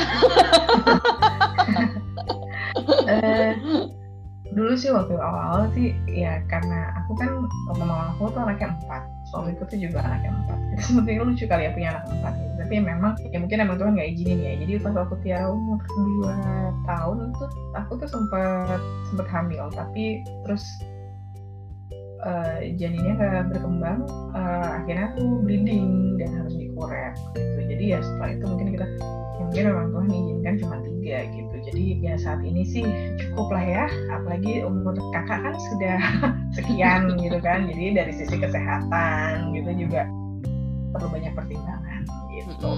uh, 3.10 3.52
dulu 4.54 4.78
sih 4.78 4.94
waktu 4.94 5.18
awal 5.18 5.66
sih 5.74 5.98
ya 6.06 6.46
karena 6.46 6.94
aku 7.02 7.18
kan 7.18 7.42
mama 7.74 8.14
aku 8.14 8.30
tuh 8.36 8.46
anaknya 8.46 8.78
empat, 8.78 9.02
suamiku 9.34 9.66
tuh 9.66 9.82
juga 9.82 10.06
anaknya 10.06 10.30
empat. 10.30 10.58
Itu 10.78 10.82
sebetulnya 10.94 11.26
lucu 11.26 11.44
kali 11.50 11.66
ya 11.66 11.72
punya 11.74 11.90
anak 11.98 12.06
empat 12.06 12.34
gitu. 12.38 12.54
Tapi 12.62 12.74
ya 12.78 12.84
memang 12.86 13.12
ya 13.34 13.38
mungkin 13.42 13.58
emang 13.66 13.78
Tuhan 13.82 13.98
nggak 13.98 14.10
izinin 14.14 14.40
ya. 14.46 14.54
Jadi 14.62 14.72
pas 14.78 14.96
aku 15.02 15.16
Tiara 15.26 15.48
umur 15.50 15.82
dua 15.98 16.38
tahun 16.86 17.34
tuh 17.34 17.50
aku 17.74 17.92
tuh 17.98 18.10
sempat 18.14 18.78
sempat 19.10 19.26
hamil, 19.26 19.74
tapi 19.74 20.22
terus 20.46 20.64
uh, 22.26 22.60
janinnya 22.78 23.14
nggak 23.18 23.54
berkembang, 23.54 24.06
uh, 24.34 24.82
akhirnya 24.82 25.14
aku 25.14 25.42
bleeding 25.46 26.18
dan 26.22 26.30
harus 26.38 26.54
dikuret 26.54 27.14
gitu 27.38 27.60
jadi 27.70 27.84
ya 27.98 28.00
setelah 28.02 28.30
itu 28.34 28.44
mungkin 28.50 28.68
kita 28.74 28.86
ya 29.38 29.42
mungkin 29.46 29.64
orang 29.70 29.88
Tuhan 29.94 30.10
izinkan 30.10 30.54
cuma 30.62 30.76
tiga 30.82 31.18
gitu 31.34 31.56
jadi 31.72 31.84
ya 32.02 32.14
saat 32.18 32.42
ini 32.42 32.62
sih 32.66 32.86
cukup 33.22 33.48
lah 33.54 33.66
ya 33.66 33.86
apalagi 34.14 34.54
umur 34.66 34.94
kakak 35.14 35.40
kan 35.46 35.56
sudah 35.74 35.98
sekian 36.58 37.02
gitu 37.22 37.38
kan 37.42 37.70
jadi 37.70 38.02
dari 38.02 38.14
sisi 38.14 38.36
kesehatan 38.38 39.54
gitu 39.54 39.72
juga 39.88 40.10
perlu 40.92 41.08
banyak 41.08 41.34
pertimbangan 41.38 42.02
gitu 42.34 42.72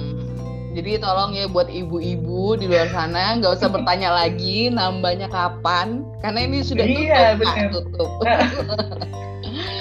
Jadi 0.74 0.98
tolong 0.98 1.38
ya 1.38 1.46
buat 1.46 1.70
ibu-ibu 1.70 2.58
di 2.58 2.66
luar 2.66 2.90
sana 2.90 3.38
nggak 3.38 3.62
usah 3.62 3.70
bertanya 3.70 4.10
lagi 4.10 4.74
nambahnya 4.74 5.30
kapan 5.30 6.02
karena 6.18 6.50
ini 6.50 6.66
sudah 6.66 6.82
iya, 6.82 7.38
tutup. 7.38 7.46
Bener. 7.46 7.70
tutup. 7.70 8.12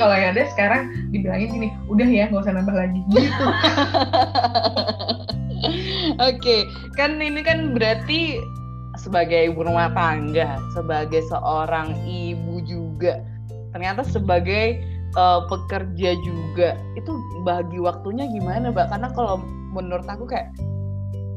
kalau 0.02 0.18
yang 0.18 0.34
ada 0.34 0.50
sekarang 0.50 0.82
dibilangin 1.14 1.54
gini 1.54 1.68
udah 1.86 2.08
ya 2.10 2.26
nggak 2.26 2.42
usah 2.42 2.54
nambah 2.58 2.74
lagi 2.74 3.00
gitu 3.14 3.44
oke 6.34 6.56
kan 6.98 7.22
ini 7.22 7.40
kan 7.46 7.70
berarti 7.70 8.42
sebagai 8.98 9.54
ibu 9.54 9.62
rumah 9.62 9.94
tangga 9.94 10.58
sebagai 10.74 11.22
seorang 11.30 11.94
ibu 12.02 12.58
juga 12.66 13.22
ternyata 13.70 14.02
sebagai 14.02 14.82
uh, 15.14 15.46
pekerja 15.46 16.18
juga 16.26 16.74
itu 16.98 17.14
bagi 17.46 17.78
waktunya 17.78 18.26
gimana 18.26 18.74
mbak 18.74 18.90
karena 18.90 19.06
kalau 19.14 19.38
menurut 19.70 20.04
aku 20.10 20.26
kayak 20.26 20.50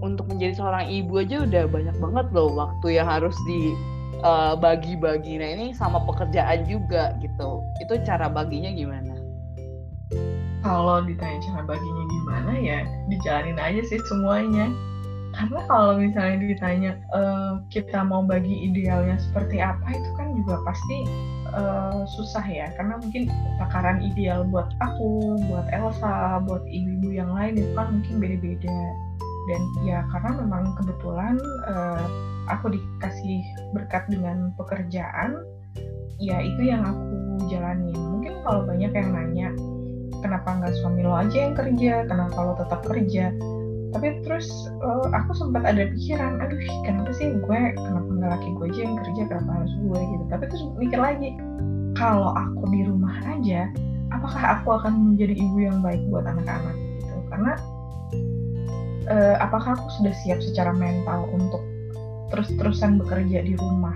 untuk 0.02 0.26
menjadi 0.30 0.58
seorang 0.58 0.86
ibu 0.90 1.22
aja 1.22 1.46
udah 1.46 1.64
banyak 1.70 1.96
banget 2.02 2.28
loh 2.34 2.50
waktu 2.54 2.98
yang 2.98 3.08
harus 3.10 3.34
di 3.50 3.74
uh, 4.22 4.54
bagi-bagi. 4.54 5.42
Nah 5.42 5.50
ini 5.58 5.66
sama 5.74 5.98
pekerjaan 6.06 6.70
juga 6.70 7.18
gitu. 7.26 7.65
Itu 7.84 8.00
cara 8.08 8.32
baginya 8.32 8.72
gimana? 8.72 9.16
Kalau 10.66 11.06
ditanya 11.06 11.40
cara 11.46 11.62
baginya 11.62 12.04
gimana 12.10 12.52
ya 12.58 12.80
dijalanin 13.12 13.60
aja 13.62 13.82
sih 13.86 14.02
semuanya. 14.10 14.72
Karena 15.36 15.60
kalau 15.68 16.00
misalnya 16.00 16.48
ditanya 16.48 16.92
uh, 17.12 17.60
kita 17.68 18.08
mau 18.08 18.24
bagi 18.24 18.72
idealnya 18.72 19.20
seperti 19.20 19.60
apa 19.60 19.84
itu 19.92 20.10
kan 20.16 20.32
juga 20.32 20.64
pasti 20.64 20.98
uh, 21.52 22.08
susah 22.08 22.46
ya. 22.48 22.72
Karena 22.80 22.96
mungkin 22.98 23.28
takaran 23.60 24.00
ideal 24.00 24.48
buat 24.48 24.72
aku, 24.80 25.36
buat 25.52 25.68
Elsa, 25.76 26.40
buat 26.48 26.64
ibu-ibu 26.64 27.20
yang 27.20 27.36
lain 27.36 27.60
itu 27.60 27.72
kan 27.76 28.00
mungkin 28.00 28.16
beda-beda. 28.24 28.80
Dan 29.46 29.62
ya 29.86 30.02
karena 30.10 30.42
memang 30.42 30.74
kebetulan 30.80 31.36
uh, 31.68 32.08
aku 32.50 32.74
dikasih 32.74 33.44
berkat 33.76 34.08
dengan 34.10 34.56
pekerjaan 34.58 35.44
ya 36.16 36.40
itu 36.40 36.62
yang 36.72 36.84
aku 36.88 37.15
jalani 37.48 37.94
mungkin 37.94 38.34
kalau 38.44 38.66
banyak 38.66 38.92
yang 38.92 39.10
nanya 39.14 39.48
kenapa 40.26 40.58
nggak 40.58 40.74
suami 40.82 41.06
lo 41.06 41.14
aja 41.14 41.38
yang 41.38 41.54
kerja? 41.54 41.94
Kenapa 42.10 42.38
lo 42.42 42.54
tetap 42.58 42.82
kerja? 42.82 43.30
Tapi 43.94 44.08
terus 44.28 44.50
uh, 44.84 45.08
aku 45.14 45.32
sempat 45.38 45.64
ada 45.64 45.88
pikiran 45.88 46.42
aduh 46.44 46.60
kenapa 46.84 47.14
sih 47.16 47.32
gue 47.32 47.60
kenapa 47.78 48.10
nggak 48.10 48.32
laki 48.34 48.50
gue 48.58 48.66
aja 48.74 48.82
yang 48.82 48.96
kerja? 49.06 49.22
Kenapa 49.30 49.52
harus 49.62 49.74
gue? 49.78 50.00
Gitu. 50.02 50.24
Tapi 50.34 50.44
terus 50.50 50.64
mikir 50.76 51.00
lagi 51.00 51.30
kalau 51.96 52.34
aku 52.36 52.64
di 52.74 52.82
rumah 52.84 53.16
aja 53.30 53.72
apakah 54.12 54.60
aku 54.60 54.68
akan 54.82 55.14
menjadi 55.14 55.38
ibu 55.38 55.58
yang 55.64 55.80
baik 55.86 56.02
buat 56.10 56.26
anak-anak? 56.28 56.76
Gitu. 56.76 57.16
Karena 57.32 57.54
uh, 59.14 59.36
apakah 59.40 59.78
aku 59.78 59.88
sudah 60.02 60.14
siap 60.26 60.40
secara 60.42 60.74
mental 60.76 61.30
untuk 61.32 61.62
terus-terusan 62.34 62.98
bekerja 63.00 63.46
di 63.46 63.54
rumah 63.56 63.96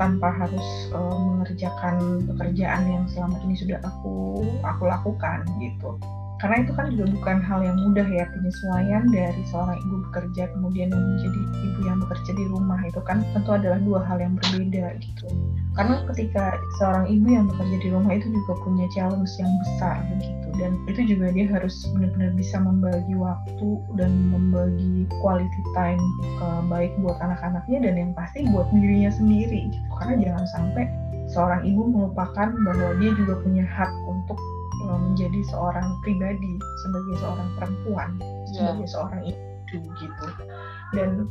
tanpa 0.00 0.32
harus 0.32 0.88
uh, 0.96 1.16
mengerjakan 1.20 2.24
pekerjaan 2.24 2.88
yang 2.88 3.04
selama 3.12 3.36
ini 3.44 3.52
sudah 3.52 3.76
aku 3.84 4.48
aku 4.64 4.88
lakukan 4.88 5.44
gitu 5.60 6.00
karena 6.40 6.64
itu 6.64 6.72
kan 6.72 6.88
juga 6.96 7.04
bukan 7.20 7.36
hal 7.44 7.60
yang 7.60 7.76
mudah 7.84 8.08
ya 8.08 8.24
penyesuaian 8.32 9.04
dari 9.12 9.42
seorang 9.52 9.76
ibu 9.76 9.96
bekerja 10.08 10.48
kemudian 10.56 10.88
menjadi 10.88 11.40
ibu 11.52 11.80
yang 11.84 12.00
bekerja 12.00 12.32
di 12.32 12.44
rumah 12.48 12.80
itu 12.80 13.00
kan 13.04 13.20
tentu 13.36 13.52
adalah 13.52 13.76
dua 13.84 14.00
hal 14.08 14.16
yang 14.24 14.40
berbeda 14.40 14.96
gitu. 15.04 15.28
Karena 15.76 16.00
ketika 16.08 16.56
seorang 16.80 17.12
ibu 17.12 17.28
yang 17.28 17.44
bekerja 17.44 17.76
di 17.84 17.88
rumah 17.92 18.12
itu 18.16 18.32
juga 18.32 18.52
punya 18.64 18.88
challenge 18.96 19.32
yang 19.36 19.52
besar 19.68 20.00
begitu 20.16 20.48
dan 20.56 20.72
itu 20.88 21.00
juga 21.12 21.26
dia 21.30 21.46
harus 21.46 21.76
benar-benar 21.92 22.32
bisa 22.32 22.56
membagi 22.56 23.14
waktu 23.20 23.68
dan 24.00 24.10
membagi 24.32 25.04
quality 25.20 25.62
time 25.76 26.02
uh, 26.40 26.64
baik 26.72 26.96
buat 27.04 27.20
anak-anaknya 27.20 27.84
dan 27.84 27.94
yang 28.00 28.10
pasti 28.16 28.48
buat 28.48 28.64
dirinya 28.72 29.12
sendiri 29.12 29.68
gitu. 29.68 29.88
Karena 30.00 30.16
jangan 30.24 30.44
sampai 30.56 30.84
seorang 31.30 31.62
ibu 31.68 31.86
melupakan 31.86 32.48
bahwa 32.66 32.96
dia 32.98 33.12
juga 33.14 33.38
punya 33.44 33.62
hak 33.62 33.92
untuk 34.08 34.40
menjadi 34.96 35.40
seorang 35.50 35.88
pribadi 36.02 36.58
sebagai 36.86 37.14
seorang 37.20 37.48
perempuan 37.58 38.10
yeah. 38.18 38.72
sebagai 38.72 38.86
seorang 38.90 39.22
ibu 39.26 39.78
gitu 40.02 40.26
dan 40.96 41.30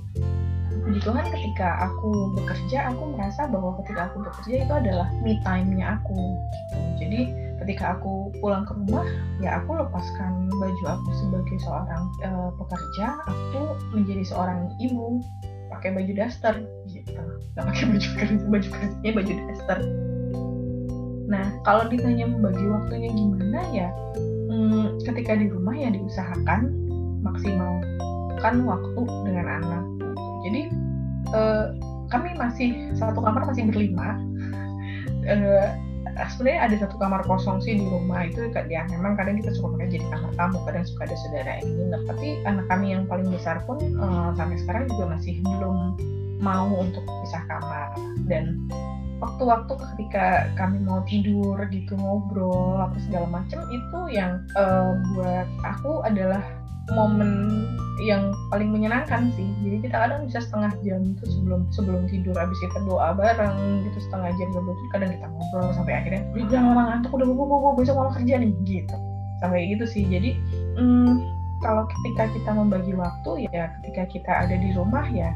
puji 0.85 0.99
Tuhan 1.03 1.25
ketika 1.27 1.91
aku 1.91 2.39
bekerja 2.39 2.93
aku 2.93 3.03
merasa 3.17 3.49
bahwa 3.51 3.75
ketika 3.83 4.07
aku 4.07 4.23
bekerja 4.23 4.55
itu 4.63 4.73
adalah 4.73 5.07
me 5.25 5.35
time-nya 5.43 5.99
aku 5.99 6.15
gitu. 6.15 6.79
jadi 7.03 7.19
ketika 7.59 7.99
aku 7.99 8.31
pulang 8.39 8.63
ke 8.63 8.71
rumah 8.71 9.03
ya 9.43 9.59
aku 9.59 9.75
lepaskan 9.75 10.47
baju 10.47 10.83
aku 10.87 11.09
sebagai 11.19 11.57
seorang 11.59 12.03
uh, 12.23 12.49
pekerja 12.55 13.19
aku 13.27 13.61
menjadi 13.91 14.23
seorang 14.23 14.71
ibu 14.79 15.19
pakai 15.69 15.93
baju 15.93 16.11
daster 16.15 16.55
gitu 16.87 17.21
nggak 17.55 17.65
pakai 17.67 17.85
baju 17.91 18.09
kerja 18.15 18.45
baju 18.47 18.67
kerjanya 18.71 19.11
baju 19.11 19.33
daster 19.51 19.77
nah 21.29 21.45
kalau 21.61 21.85
ditanya 21.87 22.25
membagi 22.25 22.65
waktunya 22.65 23.09
gimana 23.13 23.59
ya 23.69 23.89
hmm, 24.49 24.97
ketika 25.05 25.37
di 25.37 25.45
rumah 25.47 25.77
ya 25.77 25.93
diusahakan 25.93 26.73
maksimal 27.21 27.79
kan 28.39 28.63
waktu 28.63 29.01
dengan 29.27 29.45
anak. 29.61 29.83
Jadi 30.47 30.61
uh, 31.35 31.75
kami 32.09 32.33
masih 32.39 32.95
satu 32.95 33.19
kamar 33.19 33.45
masih 33.45 33.67
berlima. 33.67 34.15
Uh, 35.27 35.67
sebenarnya 36.35 36.61
ada 36.71 36.75
satu 36.87 36.95
kamar 36.97 37.21
kosong 37.27 37.59
sih 37.59 37.75
di 37.77 37.85
rumah. 37.85 38.25
Itu 38.27 38.49
ya 38.71 38.87
memang 38.89 39.19
kadang 39.19 39.43
kita 39.43 39.51
suka 39.55 39.75
pakai 39.75 39.99
jadi 39.99 40.05
kamar 40.07 40.31
tamu 40.39 40.57
kadang 40.63 40.83
suka 40.87 41.01
ada 41.05 41.15
saudara 41.27 41.51
yang 41.59 41.69
nginep. 41.75 42.01
Tapi 42.07 42.27
anak 42.47 42.65
kami 42.71 42.87
yang 42.95 43.03
paling 43.05 43.27
besar 43.29 43.61
pun 43.67 43.77
uh, 43.99 44.31
sampai 44.39 44.57
sekarang 44.63 44.87
juga 44.87 45.19
masih 45.19 45.43
belum 45.43 45.77
mau 46.39 46.71
untuk 46.79 47.03
pisah 47.23 47.43
kamar. 47.51 47.91
Dan 48.25 48.63
waktu-waktu 49.19 49.73
ketika 49.93 50.47
kami 50.55 50.79
mau 50.79 51.03
tidur 51.03 51.59
gitu 51.67 51.93
ngobrol 51.99 52.79
apa 52.79 52.95
segala 53.03 53.27
macam 53.27 53.59
itu 53.67 53.99
yang 54.15 54.43
uh, 54.55 54.95
buat 55.15 55.47
aku 55.67 56.03
adalah 56.07 56.41
momen 56.95 57.67
yang 57.99 58.31
paling 58.49 58.71
menyenangkan 58.71 59.29
sih 59.35 59.45
jadi 59.61 59.77
kita 59.83 59.97
kadang 59.99 60.21
bisa 60.25 60.39
setengah 60.39 60.71
jam 60.81 61.03
itu 61.03 61.23
sebelum 61.27 61.67
sebelum 61.69 62.07
tidur 62.07 62.33
habis 62.33 62.57
kita 62.63 62.79
doa 62.87 63.11
bareng 63.13 63.85
gitu 63.85 63.99
setengah 64.09 64.31
jam 64.39 64.49
sebelum 64.55 64.73
tidur 64.73 64.91
kadang 64.95 65.11
kita 65.13 65.25
ngobrol 65.27 65.69
sampai 65.75 65.93
akhirnya 65.99 66.21
udah 66.31 66.47
jangan 66.47 66.67
lama 66.73 66.83
ngantuk 66.95 67.11
udah 67.13 67.27
bobo 67.27 67.43
bobo 67.45 67.69
besok 67.77 67.95
mau 67.99 68.11
kerja 68.15 68.33
nih 68.39 68.51
gitu 68.63 68.95
sampai 69.43 69.67
gitu 69.67 69.85
sih 69.85 70.03
jadi 70.07 70.31
hmm, 70.79 71.11
kalau 71.59 71.83
ketika 71.91 72.31
kita 72.31 72.51
membagi 72.55 72.93
waktu 72.95 73.31
ya 73.51 73.75
ketika 73.79 74.03
kita 74.07 74.31
ada 74.47 74.55
di 74.55 74.69
rumah 74.73 75.05
ya 75.11 75.35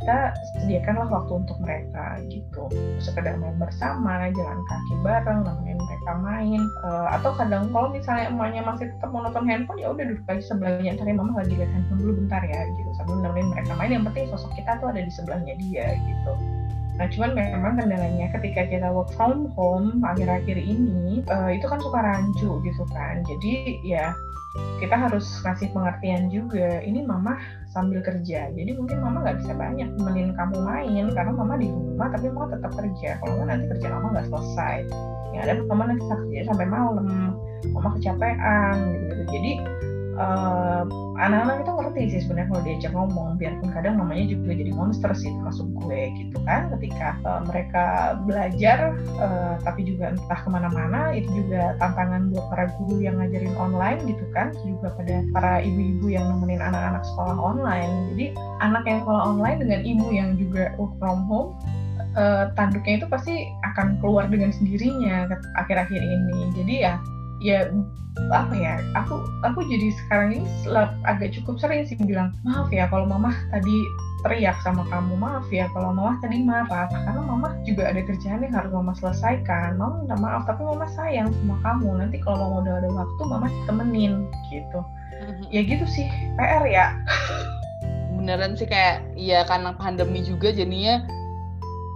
kita 0.00 0.32
sediakanlah 0.56 1.12
waktu 1.12 1.32
untuk 1.44 1.58
mereka 1.60 2.16
gitu. 2.32 2.64
Sekedar 2.96 3.36
main 3.36 3.56
bersama 3.60 4.32
jalan 4.32 4.60
kaki 4.64 4.94
bareng 5.04 5.44
nemenin 5.44 5.76
mereka 5.76 6.12
main 6.24 6.62
uh, 6.88 7.12
atau 7.20 7.36
kadang 7.36 7.68
kalau 7.68 7.92
misalnya 7.92 8.32
emaknya 8.32 8.64
masih 8.64 8.88
tetap 8.88 9.12
mau 9.12 9.20
nonton 9.20 9.44
handphone 9.44 9.76
ya 9.76 9.92
udah 9.92 10.04
duduk 10.08 10.24
aja 10.32 10.42
sebelahnya. 10.42 10.96
Ntar 10.96 11.12
mama 11.12 11.44
lagi 11.44 11.52
lihat 11.52 11.70
handphone 11.70 12.00
dulu 12.00 12.12
bentar 12.24 12.42
ya 12.48 12.64
gitu. 12.64 12.90
Sambil 12.96 13.20
nemenin 13.20 13.52
mereka 13.52 13.72
main 13.76 13.92
yang 13.92 14.04
penting 14.08 14.32
sosok 14.32 14.56
kita 14.56 14.80
tuh 14.80 14.88
ada 14.88 15.00
di 15.04 15.12
sebelahnya 15.12 15.54
dia 15.60 15.94
gitu 16.00 16.59
Nah, 17.00 17.08
cuman 17.08 17.32
memang 17.32 17.80
kendalanya 17.80 18.28
ketika 18.36 18.68
kita 18.68 18.92
work 18.92 19.08
from 19.16 19.48
home 19.56 20.04
akhir-akhir 20.04 20.52
ini 20.60 21.24
uh, 21.32 21.48
itu 21.48 21.64
kan 21.64 21.80
suka 21.80 21.96
rancu 21.96 22.60
gitu 22.60 22.84
kan. 22.92 23.24
Jadi 23.24 23.80
ya 23.80 24.12
kita 24.76 25.08
harus 25.08 25.24
kasih 25.40 25.72
pengertian 25.72 26.28
juga. 26.28 26.84
Ini 26.84 27.08
mama 27.08 27.40
sambil 27.72 28.04
kerja, 28.04 28.52
jadi 28.52 28.70
mungkin 28.76 29.00
mama 29.00 29.24
nggak 29.24 29.40
bisa 29.40 29.56
banyak 29.56 29.88
nemenin 29.96 30.36
kamu 30.36 30.58
main 30.60 31.04
karena 31.16 31.32
mama 31.32 31.54
di 31.56 31.72
rumah 31.72 32.12
tapi 32.12 32.28
mama 32.28 32.52
tetap 32.52 32.72
kerja. 32.76 33.16
Kalau 33.16 33.32
nggak 33.32 33.48
nanti 33.48 33.66
kerja 33.72 33.86
mama 33.96 34.06
nggak 34.12 34.26
selesai. 34.28 34.76
Ya 35.32 35.40
ada 35.48 35.52
mama 35.64 35.88
nanti 35.88 36.04
kerja 36.04 36.52
sampai 36.52 36.66
malam, 36.68 37.08
mama 37.72 37.88
kecapean 37.96 38.76
gitu. 38.92 39.22
Jadi 39.32 39.52
uh, 40.20 40.84
anak-anak 41.16 41.64
itu 41.64 41.72
ngerti 41.72 42.02
sih 42.12 42.20
sebenarnya 42.24 42.48
kalau 42.52 42.62
diajak 42.64 42.92
ngomong 42.92 43.28
biarpun 43.40 43.68
kadang 43.72 43.94
mamanya 43.96 44.24
juga 44.36 44.52
jadi 44.52 44.72
monster 44.76 45.10
sih 45.16 45.32
termasuk 45.32 45.66
gue 45.80 46.00
gitu 46.20 46.38
kan. 46.44 46.68
Ketika 46.76 47.16
uh, 47.24 47.42
mereka 47.48 47.84
belajar 48.28 48.94
uh, 49.16 49.56
tapi 49.64 49.88
juga 49.88 50.12
entah 50.12 50.40
ke 50.40 50.48
mana-mana 50.52 51.16
itu 51.16 51.28
juga 51.44 51.74
tantangan 51.80 52.28
buat 52.30 52.44
para 52.52 52.64
guru 52.76 53.00
yang 53.00 53.16
ngajarin 53.18 53.56
online 53.56 54.00
gitu 54.04 54.24
kan 54.36 54.52
juga 54.62 54.92
pada 54.94 55.24
para 55.32 55.52
ibu-ibu 55.64 56.12
yang 56.12 56.28
nemenin 56.28 56.60
anak-anak 56.60 57.02
sekolah 57.08 57.36
online. 57.40 58.12
Jadi 58.14 58.26
anak 58.60 58.84
yang 58.84 59.02
sekolah 59.02 59.22
online 59.34 59.58
dengan 59.64 59.80
ibu 59.82 60.06
yang 60.12 60.36
juga 60.36 60.72
work 60.76 60.92
from 61.00 61.24
home 61.26 61.56
uh, 62.16 62.50
tanduknya 62.58 63.02
itu 63.02 63.06
pasti 63.08 63.34
akan 63.72 63.98
keluar 64.02 64.26
dengan 64.26 64.50
sendirinya 64.50 65.30
akhir-akhir 65.58 66.00
ini. 66.00 66.38
Jadi 66.56 66.74
ya 66.84 66.98
ya 67.40 67.72
apa 68.34 68.52
ya 68.52 68.76
aku 68.98 69.22
aku 69.46 69.64
jadi 69.64 69.88
sekarang 70.04 70.28
ini 70.42 70.46
agak 71.08 71.32
cukup 71.34 71.56
sering 71.56 71.88
sih 71.88 71.96
bilang 71.96 72.36
maaf 72.44 72.68
ya 72.68 72.84
kalau 72.90 73.08
mama 73.08 73.32
tadi 73.48 73.76
teriak 74.20 74.60
sama 74.60 74.84
kamu 74.88 75.16
maaf 75.16 75.48
ya 75.48 75.66
kalau 75.72 75.92
mama 75.96 76.20
tadi 76.20 76.44
marah. 76.44 76.88
Karena 76.92 77.22
mama 77.24 77.56
juga 77.64 77.88
ada 77.88 78.00
kerjaan 78.04 78.44
yang 78.44 78.54
harus 78.54 78.72
mama 78.72 78.92
selesaikan. 78.96 79.80
Mama 79.80 80.04
minta 80.04 80.16
maaf 80.20 80.44
tapi 80.44 80.62
mama 80.64 80.86
sayang 80.92 81.32
sama 81.32 81.56
kamu. 81.64 81.88
Nanti 82.04 82.16
kalau 82.20 82.36
mama 82.38 82.56
udah 82.64 82.74
ada 82.84 82.90
waktu 82.92 83.22
mama 83.26 83.48
temenin 83.64 84.28
gitu. 84.52 84.80
Mm-hmm. 85.20 85.52
ya 85.52 85.60
gitu 85.68 85.84
sih 85.84 86.06
PR 86.40 86.64
ya. 86.64 86.96
Beneran 88.16 88.56
sih 88.56 88.64
kayak 88.64 89.04
ya 89.16 89.44
karena 89.44 89.76
pandemi 89.76 90.24
juga 90.24 90.48
jadinya 90.48 91.04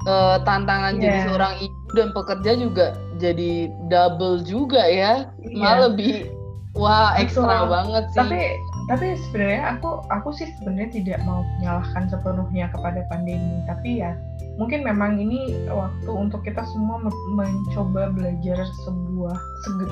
uh, 0.08 0.36
tantangan 0.42 0.98
yeah. 0.98 1.02
jadi 1.02 1.18
iya. 1.18 1.26
seorang 1.28 1.54
ibu 1.60 1.90
dan 1.94 2.08
pekerja 2.12 2.52
juga 2.58 2.86
jadi 3.18 3.50
double 3.88 4.42
juga 4.44 4.82
ya 4.84 5.28
yeah. 5.40 5.56
malah 5.56 5.90
lebih 5.92 6.28
wah 6.74 7.14
ekstra 7.18 7.66
banget 7.70 8.04
sih 8.12 8.18
tapi 8.18 8.40
tapi 8.84 9.16
sebenarnya 9.16 9.80
aku 9.80 10.04
aku 10.12 10.28
sih 10.36 10.48
sebenarnya 10.60 10.90
tidak 10.92 11.18
mau 11.24 11.40
menyalahkan 11.56 12.04
sepenuhnya 12.12 12.68
kepada 12.68 13.00
pandemi 13.08 13.64
tapi 13.64 14.04
ya 14.04 14.12
mungkin 14.54 14.86
memang 14.86 15.18
ini 15.18 15.66
waktu 15.66 16.10
untuk 16.10 16.46
kita 16.46 16.62
semua 16.70 17.02
mencoba 17.34 18.14
belajar 18.14 18.62
sebuah 18.86 19.36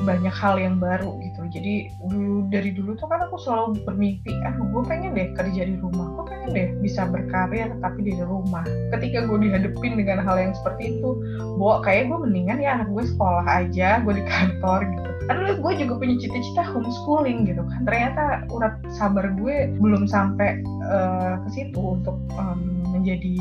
banyak 0.07 0.35
hal 0.35 0.55
yang 0.59 0.79
baru 0.79 1.19
gitu. 1.19 1.41
Jadi 1.51 1.91
dulu 2.07 2.47
dari 2.53 2.71
dulu 2.75 2.95
tuh 2.99 3.09
kan 3.11 3.27
aku 3.27 3.37
selalu 3.43 3.83
bermimpi 3.83 4.33
ah 4.47 4.55
gue 4.55 4.83
pengen 4.87 5.19
deh 5.19 5.35
kerja 5.35 5.63
di 5.67 5.77
rumah 5.83 6.07
gue 6.15 6.25
pengen 6.29 6.51
deh 6.55 6.69
bisa 6.79 7.07
berkarir 7.09 7.75
tapi 7.83 8.01
di 8.07 8.15
rumah. 8.23 8.63
Ketika 8.95 9.27
gue 9.27 9.39
dihadapin 9.51 9.99
dengan 9.99 10.23
hal 10.23 10.37
yang 10.39 10.55
seperti 10.55 10.99
itu 10.99 11.11
bawa 11.59 11.83
kayak 11.83 12.11
gue 12.11 12.19
mendingan 12.23 12.59
ya 12.63 12.87
gue 12.87 13.03
sekolah 13.03 13.47
aja 13.47 13.99
gue 14.03 14.15
di 14.15 14.25
kantor 14.27 14.87
gitu. 14.87 15.09
Karena 15.23 15.55
gue 15.55 15.73
juga 15.79 15.93
punya 16.03 16.17
cita-cita 16.19 16.63
homeschooling 16.67 17.47
gitu 17.47 17.63
kan. 17.63 17.81
Ternyata 17.87 18.25
urat 18.51 18.75
sabar 18.95 19.31
gue 19.39 19.71
belum 19.79 20.07
sampai 20.07 20.63
uh, 20.87 21.39
ke 21.47 21.49
situ 21.51 21.79
untuk 21.79 22.19
um, 22.39 22.83
menjadi 22.91 23.39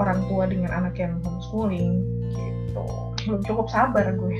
orang 0.00 0.24
tua 0.26 0.48
dengan 0.48 0.72
anak 0.72 0.96
yang 0.96 1.20
homeschooling 1.20 2.00
gitu. 2.32 2.84
Belum 3.28 3.40
cukup 3.44 3.66
sabar 3.68 4.08
gue. 4.16 4.36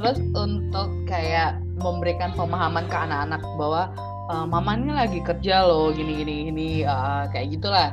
Terus 0.00 0.18
untuk 0.32 0.88
kayak 1.04 1.60
memberikan 1.76 2.32
pemahaman 2.32 2.88
ke 2.88 2.96
anak-anak 2.96 3.42
bahwa 3.60 3.92
uh, 4.32 4.46
mama 4.48 4.76
ini 4.80 4.92
lagi 4.96 5.20
kerja 5.20 5.68
loh 5.68 5.92
gini 5.92 6.24
gini 6.24 6.34
gini 6.48 6.68
uh, 6.88 7.28
kayak 7.28 7.52
gitulah. 7.52 7.92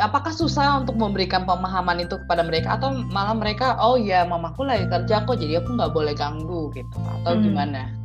Apakah 0.00 0.32
susah 0.32 0.80
untuk 0.80 0.96
memberikan 0.96 1.44
pemahaman 1.44 2.00
itu 2.00 2.16
kepada 2.24 2.40
mereka? 2.40 2.80
Atau 2.80 2.96
malah 3.12 3.36
mereka 3.36 3.76
oh 3.76 4.00
ya 4.00 4.24
mamaku 4.24 4.64
lagi 4.64 4.88
kerja 4.88 5.28
kok 5.28 5.36
jadi 5.36 5.60
aku 5.60 5.76
nggak 5.76 5.92
boleh 5.92 6.16
ganggu 6.16 6.72
gitu. 6.72 6.96
Atau 7.20 7.36
hmm. 7.36 7.44
gimana 7.44 8.01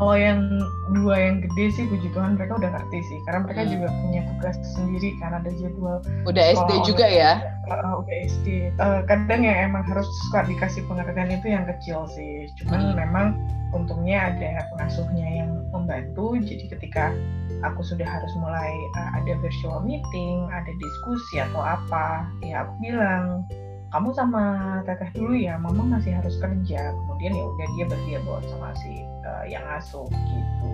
kalau 0.00 0.16
yang 0.16 0.40
dua 0.96 1.14
yang 1.20 1.44
gede 1.44 1.76
sih 1.76 1.84
puji 1.84 2.08
Tuhan 2.16 2.40
mereka 2.40 2.56
udah 2.56 2.72
ngerti 2.72 3.04
sih. 3.04 3.18
Karena 3.28 3.44
mereka 3.44 3.62
hmm. 3.68 3.70
juga 3.76 3.88
punya 4.00 4.20
tugas 4.32 4.56
sendiri 4.72 5.08
karena 5.20 5.36
ada 5.44 5.50
jadwal 5.60 5.96
udah 6.24 6.44
SD 6.56 6.70
juga 6.88 7.06
ya? 7.06 7.32
Uh, 7.68 8.00
udah 8.00 8.16
SD 8.24 8.72
uh, 8.80 9.04
kadang 9.04 9.44
yang 9.44 9.68
emang 9.68 9.84
harus 9.84 10.08
suka 10.26 10.48
dikasih 10.48 10.88
pengertian 10.88 11.28
itu 11.28 11.46
yang 11.52 11.68
kecil 11.68 12.08
sih. 12.16 12.48
Cuman 12.64 12.80
hmm. 12.80 12.96
memang 12.96 13.26
untungnya 13.76 14.32
ada 14.32 14.64
pengasuhnya 14.72 15.44
yang 15.44 15.68
membantu. 15.68 16.32
Jadi 16.40 16.72
ketika 16.72 17.12
aku 17.60 17.84
sudah 17.84 18.08
harus 18.08 18.32
mulai 18.40 18.72
uh, 18.96 19.20
ada 19.20 19.36
virtual 19.44 19.84
meeting 19.84 20.48
ada 20.48 20.72
diskusi 20.80 21.44
atau 21.44 21.60
apa 21.60 22.24
ya 22.40 22.64
aku 22.64 22.72
bilang 22.80 23.44
kamu 23.92 24.14
sama 24.16 24.42
teteh 24.88 25.12
dulu 25.12 25.36
ya 25.36 25.60
mama 25.60 26.00
masih 26.00 26.16
harus 26.16 26.40
kerja. 26.40 26.96
Kemudian 26.96 27.36
ya 27.36 27.44
udah 27.44 27.66
dia 27.76 27.84
berdia 27.84 28.18
buat 28.24 28.48
sama 28.48 28.72
si 28.80 29.09
uh, 29.30 29.44
yang 29.46 29.62
asuh 29.78 30.10
gitu. 30.10 30.68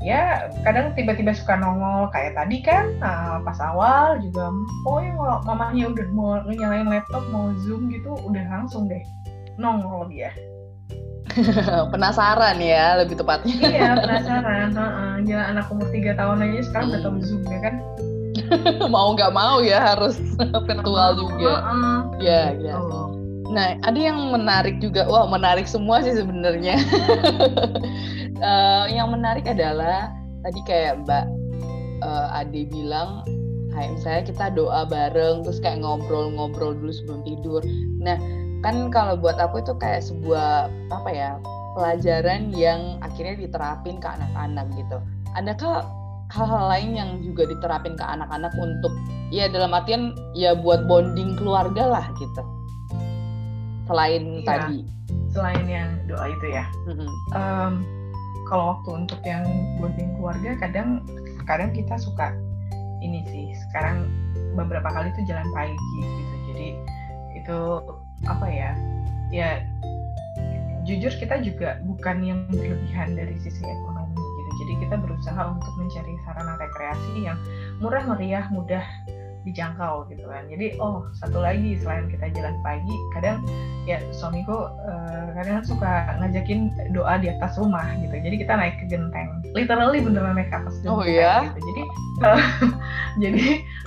Ya 0.00 0.48
kadang 0.64 0.96
tiba-tiba 0.96 1.36
suka 1.36 1.60
nongol 1.60 2.08
kayak 2.08 2.32
tadi 2.32 2.64
kan 2.64 2.88
uh, 3.04 3.36
pas 3.44 3.60
awal 3.60 4.16
juga 4.24 4.48
oh 4.88 4.96
ya 4.96 5.12
kalau 5.12 5.44
mamanya 5.44 5.92
udah 5.92 6.06
mau 6.16 6.40
nyalain 6.48 6.88
laptop 6.88 7.20
mau 7.28 7.52
zoom 7.60 7.92
gitu 7.92 8.16
udah 8.24 8.40
langsung 8.48 8.88
deh 8.88 9.04
nongol 9.60 10.08
dia. 10.08 10.32
Penasaran 11.92 12.58
ya 12.58 13.04
lebih 13.04 13.20
tepatnya. 13.20 13.54
Iya 13.60 13.88
penasaran 14.00 14.72
uh-uh. 14.74 15.12
gila 15.22 15.44
anak 15.52 15.68
umur 15.68 15.86
tiga 15.92 16.16
tahun 16.16 16.48
aja 16.48 16.64
sekarang 16.72 16.86
udah 16.96 17.00
tahu 17.04 17.20
zoom 17.20 17.42
ya 17.46 17.60
kan? 17.60 17.74
Mau 18.94 19.14
nggak 19.14 19.30
mau 19.36 19.60
ya 19.62 19.78
harus 19.94 20.16
virtual 20.66 21.10
juga. 21.18 21.54
ya 22.18 22.56
ya 22.56 22.74
oh. 22.80 23.09
Nah 23.50 23.74
ada 23.82 23.98
yang 23.98 24.30
menarik 24.30 24.78
juga. 24.78 25.04
Wah 25.10 25.26
menarik 25.26 25.66
semua 25.66 26.00
sih 26.00 26.14
sebenarnya. 26.14 26.78
Uh, 28.38 28.86
yang 28.96 29.10
menarik 29.10 29.44
adalah 29.44 30.14
tadi 30.46 30.60
kayak 30.64 31.02
mbak 31.04 31.26
uh, 32.06 32.38
Ade 32.38 32.70
bilang 32.70 33.26
kayak 33.74 33.90
misalnya 33.98 34.22
kita 34.26 34.46
doa 34.54 34.82
bareng 34.86 35.46
terus 35.46 35.62
kayak 35.62 35.82
ngobrol-ngobrol 35.82 36.74
dulu 36.78 36.92
sebelum 36.94 37.20
tidur. 37.26 37.62
Nah 38.02 38.16
kan 38.62 38.92
kalau 38.94 39.16
buat 39.18 39.40
aku 39.40 39.62
itu 39.62 39.74
kayak 39.78 40.04
sebuah 40.04 40.70
apa 40.92 41.10
ya 41.10 41.30
pelajaran 41.74 42.50
yang 42.54 42.98
akhirnya 43.02 43.46
diterapin 43.46 43.98
ke 43.98 44.08
anak-anak 44.08 44.66
gitu. 44.74 44.98
Adakah 45.38 45.86
hal-hal 46.30 46.64
lain 46.70 46.90
yang 46.94 47.10
juga 47.26 47.50
diterapin 47.50 47.98
ke 47.98 48.04
anak-anak 48.06 48.54
untuk 48.58 48.94
ya 49.34 49.50
dalam 49.50 49.74
artian 49.74 50.14
ya 50.34 50.54
buat 50.54 50.86
bonding 50.86 51.34
keluarga 51.38 51.86
lah 51.86 52.06
gitu 52.18 52.42
selain 53.90 54.24
ya, 54.38 54.46
tadi. 54.46 54.78
selain 55.34 55.66
yang 55.66 55.90
doa 56.06 56.30
itu 56.30 56.46
ya. 56.54 56.64
Mm-hmm. 56.86 57.08
um, 57.34 57.74
kalau 58.46 58.74
waktu 58.74 58.90
untuk 59.06 59.20
yang 59.26 59.42
bonding 59.78 60.10
keluarga 60.18 60.58
kadang 60.62 61.02
kadang 61.46 61.74
kita 61.74 61.98
suka 61.98 62.30
ini 63.02 63.26
sih. 63.26 63.50
Sekarang 63.68 64.06
beberapa 64.54 64.86
kali 64.86 65.10
itu 65.10 65.22
jalan 65.26 65.46
pagi 65.50 65.74
gitu. 65.74 66.34
Jadi 66.54 66.68
itu 67.34 67.58
apa 68.26 68.46
ya? 68.46 68.70
Ya 69.30 69.50
jujur 70.86 71.14
kita 71.18 71.38
juga 71.42 71.78
bukan 71.86 72.16
yang 72.22 72.38
berlebihan 72.50 73.14
dari 73.14 73.34
sisi 73.42 73.62
ekonomi 73.62 74.18
gitu. 74.18 74.50
Jadi 74.66 74.72
kita 74.86 74.96
berusaha 74.98 75.42
untuk 75.50 75.72
mencari 75.78 76.14
sarana 76.26 76.54
rekreasi 76.58 77.26
yang 77.26 77.38
murah 77.78 78.02
meriah 78.06 78.46
mudah 78.50 78.82
dijangkau 79.46 80.08
gitu 80.12 80.24
kan. 80.28 80.44
Jadi 80.48 80.76
oh 80.82 81.08
satu 81.16 81.40
lagi 81.40 81.78
selain 81.80 82.08
kita 82.10 82.28
jalan 82.36 82.54
pagi 82.60 82.94
kadang 83.16 83.40
ya 83.88 83.98
suamiku 84.12 84.68
uh, 84.68 85.32
kadang 85.36 85.64
suka 85.64 86.16
ngajakin 86.20 86.70
doa 86.92 87.16
di 87.20 87.32
atas 87.32 87.56
rumah 87.56 87.86
gitu. 88.00 88.14
Jadi 88.14 88.36
kita 88.40 88.52
naik 88.56 88.76
ke 88.82 88.86
genteng. 88.90 89.40
Literally 89.56 90.04
beneran 90.04 90.36
naik 90.36 90.52
ke 90.52 90.56
atas 90.60 90.74
genteng 90.80 91.00
oh, 91.00 91.04
iya? 91.06 91.48
gitu 91.48 91.60
jadi 91.70 91.82
uh, 92.24 92.42
jadi 93.22 93.46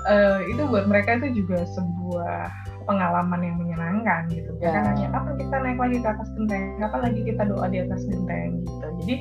uh, 0.09 0.37
itu 0.49 0.61
buat 0.67 0.85
mereka 0.89 1.21
itu 1.21 1.43
juga 1.43 1.65
sebuah 1.69 2.62
pengalaman 2.83 3.41
yang 3.41 3.55
menyenangkan 3.59 4.21
gitu. 4.31 4.51
Yeah. 4.59 4.75
Kan 4.75 4.93
nanya 4.93 5.07
kapan 5.11 5.33
kita 5.39 5.55
naik 5.59 5.79
lagi 5.79 5.97
ke 5.99 6.07
atas 6.07 6.29
genteng, 6.35 6.63
kapan 6.79 7.01
lagi 7.01 7.19
kita 7.23 7.43
doa 7.47 7.65
di 7.71 7.77
atas 7.81 8.01
genteng 8.05 8.49
gitu. 8.63 8.87
Jadi 9.03 9.15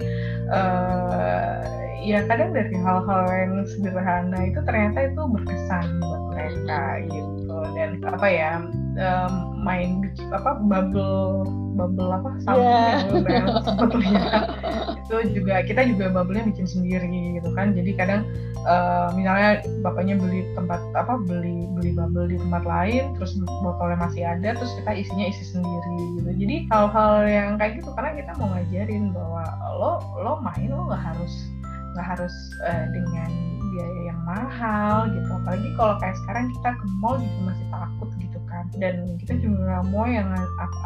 uh, 0.50 1.60
ya 2.02 2.18
kadang 2.26 2.50
dari 2.50 2.76
hal-hal 2.76 3.22
yang 3.30 3.54
sederhana 3.66 4.38
itu 4.42 4.60
ternyata 4.66 4.98
itu 5.06 5.22
berkesan 5.22 5.86
buat 6.02 6.22
mereka 6.34 6.82
gitu. 7.06 7.56
Dan 7.78 7.90
apa 8.02 8.26
ya 8.26 8.52
um, 8.98 9.32
main 9.62 10.10
apa 10.34 10.58
bubble 10.66 11.46
bubble 11.72 12.10
apa 12.12 12.30
sama 12.44 12.60
yeah. 12.60 12.96
sebetulnya 13.64 14.22
itu 15.02 15.16
juga 15.40 15.54
kita 15.64 15.80
juga 15.88 16.12
bubble-nya 16.12 16.44
bikin 16.52 16.68
sendiri 16.68 17.08
gitu 17.36 17.50
kan. 17.56 17.72
Jadi 17.72 17.90
kadang 17.96 18.28
uh, 18.64 19.12
misalnya 19.16 19.64
bapaknya 19.80 20.16
beli 20.20 20.44
tempat 20.56 20.80
apa 20.96 21.20
beli 21.24 21.68
beli 21.76 21.92
bubble 21.96 22.28
di 22.28 22.36
tempat 22.36 22.62
lain 22.64 23.16
terus 23.16 23.36
botolnya 23.64 23.98
masih 24.00 24.22
ada 24.24 24.56
terus 24.56 24.72
kita 24.80 24.92
isinya 24.92 25.26
isi 25.28 25.44
sendiri 25.48 25.96
gitu. 26.20 26.30
Jadi 26.36 26.56
hal-hal 26.68 27.12
yang 27.28 27.48
kayak 27.56 27.80
gitu 27.80 27.90
karena 27.96 28.10
kita 28.16 28.30
mau 28.40 28.48
ngajarin 28.52 29.04
bahwa 29.12 29.42
lo 29.76 29.92
lo 30.20 30.32
main 30.40 30.70
lo 30.70 30.88
nggak 30.92 31.02
harus 31.02 31.34
nggak 31.92 32.06
harus 32.16 32.34
uh, 32.68 32.86
dengan 32.88 33.30
biaya 33.72 34.00
yang 34.12 34.20
mahal 34.28 35.08
gitu. 35.12 35.28
Apalagi 35.28 35.68
kalau 35.76 35.94
kayak 36.00 36.16
sekarang 36.24 36.44
kita 36.60 36.70
ke 36.76 36.86
mall 37.00 37.16
juga 37.16 37.40
masih 37.52 37.66
takut 37.72 38.08
gitu 38.20 38.31
dan 38.80 39.20
kita 39.20 39.36
juga 39.36 39.68
nggak 39.68 39.84
mau 39.92 40.08
yang 40.08 40.32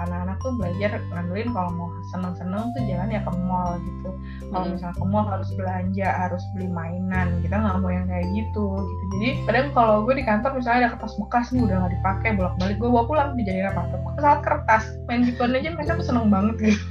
anak-anak 0.03 0.37
tuh 0.43 0.53
belajar 0.59 0.99
ngandelin 1.15 1.51
kalau 1.55 1.71
mau 1.71 1.89
seneng-seneng 2.11 2.75
tuh 2.75 2.83
jalan 2.91 3.15
ya 3.15 3.21
ke 3.23 3.33
mall 3.47 3.79
gitu. 3.79 4.11
Kalau 4.51 4.65
hmm. 4.67 4.73
misalnya 4.75 4.97
ke 4.99 5.07
mall 5.07 5.27
harus 5.31 5.51
belanja 5.55 6.09
harus 6.11 6.43
beli 6.57 6.69
mainan. 6.71 7.29
Kita 7.47 7.55
nggak 7.55 7.77
mau 7.79 7.91
yang 7.95 8.07
kayak 8.11 8.27
gitu 8.35 8.67
gitu. 8.75 9.03
Jadi 9.15 9.29
kadang 9.47 9.67
kalau 9.71 10.03
gue 10.03 10.15
di 10.19 10.25
kantor 10.27 10.51
misalnya 10.59 10.79
ada 10.87 10.91
kertas 10.99 11.15
bekas 11.15 11.47
nih 11.55 11.63
udah 11.63 11.77
nggak 11.79 11.93
dipakai 11.95 12.31
bolak-balik 12.35 12.77
gue 12.83 12.89
bawa 12.91 13.05
pulang 13.07 13.29
dijadiin 13.39 13.71
apa 13.71 13.83
pesawat 14.19 14.41
kertas. 14.43 14.85
Main 15.07 15.23
gituan 15.23 15.55
aja 15.55 15.71
mereka 15.71 15.95
tuh 15.95 16.07
seneng 16.07 16.27
banget 16.27 16.75
gitu. 16.75 16.83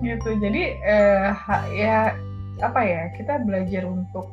Gitu. 0.00 0.30
Jadi 0.40 0.62
eh, 0.80 1.30
ya 1.76 2.16
apa 2.64 2.80
ya 2.80 3.12
kita 3.14 3.44
belajar 3.44 3.84
untuk 3.84 4.32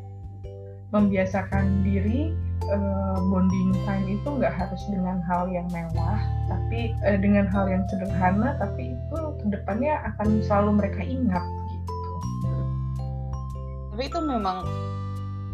membiasakan 0.89 1.86
diri 1.86 2.34
uh, 2.67 3.17
bonding 3.32 3.72
time 3.88 4.06
itu 4.10 4.28
nggak 4.28 4.52
harus 4.52 4.82
dengan 4.91 5.24
hal 5.24 5.48
yang 5.48 5.67
mewah 5.72 6.19
tapi 6.52 6.91
uh, 7.08 7.17
dengan 7.17 7.48
hal 7.48 7.69
yang 7.72 7.84
sederhana 7.88 8.60
tapi 8.60 8.93
itu 8.93 9.17
ke 9.39 9.45
depannya 9.48 10.00
akan 10.13 10.43
selalu 10.43 10.72
mereka 10.84 11.02
ingat 11.04 11.45
gitu. 11.72 11.93
Tapi 13.95 14.04
itu 14.08 14.19
memang 14.19 14.58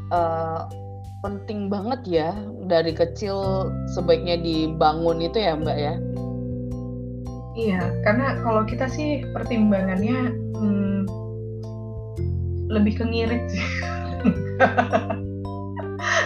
uh, 0.10 0.65
penting 1.22 1.70
banget 1.70 2.02
ya 2.06 2.30
dari 2.70 2.94
kecil 2.94 3.70
sebaiknya 3.98 4.38
dibangun 4.38 5.22
itu 5.22 5.38
ya 5.41 5.58
mbak 5.58 5.78
ya? 5.78 5.96
Iya 7.56 7.82
karena 8.04 8.36
kalau 8.44 8.68
kita 8.68 8.91
sih 8.91 9.24
pertimbangannya 9.32 10.36
hmm, 10.60 11.08
lebih 12.68 13.00
ke 13.00 13.04
ngirit 13.08 13.44
sih 13.48 13.68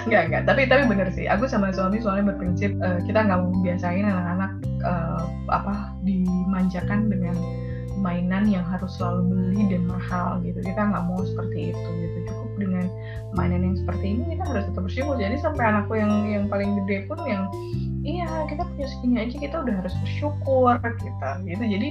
Enggak, 0.08 0.24
enggak. 0.30 0.44
Tapi 0.48 0.62
tapi 0.70 0.84
bener 0.88 1.08
sih. 1.12 1.26
Aku 1.28 1.50
sama 1.50 1.74
suami 1.74 2.00
soalnya 2.00 2.32
berprinsip 2.32 2.72
uh, 2.80 3.00
kita 3.04 3.26
nggak 3.26 3.40
mau 3.40 3.52
biasain 3.64 4.06
anak-anak 4.06 4.52
uh, 4.86 5.24
apa 5.52 5.96
dimanjakan 6.08 7.10
dengan 7.12 7.36
mainan 8.00 8.48
yang 8.48 8.64
harus 8.64 8.96
selalu 8.96 9.36
beli 9.36 9.62
dan 9.68 9.84
mahal 9.90 10.40
gitu. 10.46 10.60
Kita 10.64 10.82
nggak 10.88 11.04
mau 11.04 11.20
seperti 11.26 11.76
itu 11.76 11.90
gitu. 12.00 12.18
Cukup 12.32 12.52
dengan 12.56 12.86
mainan 13.36 13.62
yang 13.66 13.76
seperti 13.76 14.06
ini 14.16 14.24
kita 14.38 14.44
harus 14.48 14.64
tetap 14.72 14.84
bersyukur. 14.88 15.16
Jadi 15.20 15.36
sampai 15.44 15.64
anakku 15.68 15.94
yang 16.00 16.12
yang 16.28 16.46
paling 16.48 16.80
gede 16.84 17.08
pun 17.12 17.20
yang 17.28 17.52
iya 18.08 18.48
kita 18.48 18.64
punya 18.64 18.88
segini 18.88 19.16
aja 19.20 19.36
kita 19.36 19.56
udah 19.60 19.76
harus 19.84 19.94
bersyukur 20.00 20.76
kita 20.80 21.30
gitu 21.44 21.64
jadi 21.64 21.90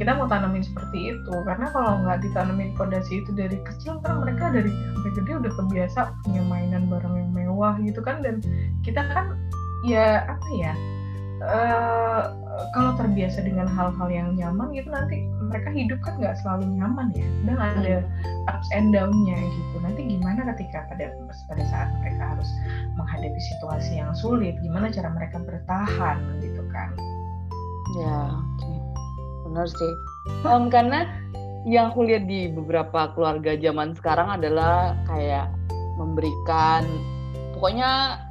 kita 0.00 0.10
mau 0.16 0.26
tanamin 0.26 0.64
seperti 0.64 1.14
itu 1.14 1.34
karena 1.44 1.66
kalau 1.72 2.00
nggak 2.00 2.18
ditanamin 2.24 2.72
fondasi 2.74 3.20
itu 3.20 3.30
dari 3.36 3.56
kecil 3.62 4.00
kan 4.00 4.24
mereka 4.24 4.48
dari 4.50 4.72
sampai 4.72 5.10
gede 5.20 5.32
udah 5.44 5.52
kebiasa 5.52 6.00
punya 6.24 6.42
mainan 6.48 6.88
barang 6.88 7.14
yang 7.14 7.29
mewah 7.60 7.76
gitu 7.84 8.00
kan 8.00 8.24
dan 8.24 8.40
kita 8.80 9.04
kan 9.12 9.36
ya 9.84 10.24
apa 10.24 10.48
ya 10.56 10.72
uh, 11.44 12.32
kalau 12.72 12.96
terbiasa 12.96 13.44
dengan 13.44 13.68
hal-hal 13.68 14.08
yang 14.08 14.32
nyaman 14.32 14.72
gitu 14.72 14.88
nanti 14.88 15.28
mereka 15.44 15.68
hidup 15.76 16.00
kan 16.00 16.16
nggak 16.16 16.40
selalu 16.40 16.72
nyaman 16.80 17.12
ya 17.12 17.28
dan 17.44 17.56
ada 17.60 17.96
hmm. 18.00 18.48
ups 18.48 18.68
and 18.72 18.96
down-nya 18.96 19.36
gitu 19.36 19.76
nanti 19.84 20.00
gimana 20.08 20.40
ketika 20.56 20.88
pada 20.88 21.12
pada 21.52 21.64
saat 21.68 21.88
mereka 22.00 22.32
harus 22.32 22.48
menghadapi 22.96 23.40
situasi 23.52 24.00
yang 24.00 24.16
sulit 24.16 24.56
gimana 24.64 24.88
cara 24.88 25.12
mereka 25.12 25.36
bertahan 25.44 26.16
gitu 26.40 26.64
kan 26.72 26.88
ya 28.00 28.32
okay. 28.56 28.76
benar 29.44 29.68
sih 29.68 29.92
um, 30.48 30.72
karena 30.72 31.04
yang 31.68 31.92
aku 31.92 32.08
lihat 32.08 32.24
di 32.24 32.48
beberapa 32.48 33.12
keluarga 33.12 33.52
zaman 33.52 33.92
sekarang 33.92 34.32
adalah 34.32 34.96
kayak 35.04 35.52
memberikan 36.00 36.88
pokoknya 37.60 38.24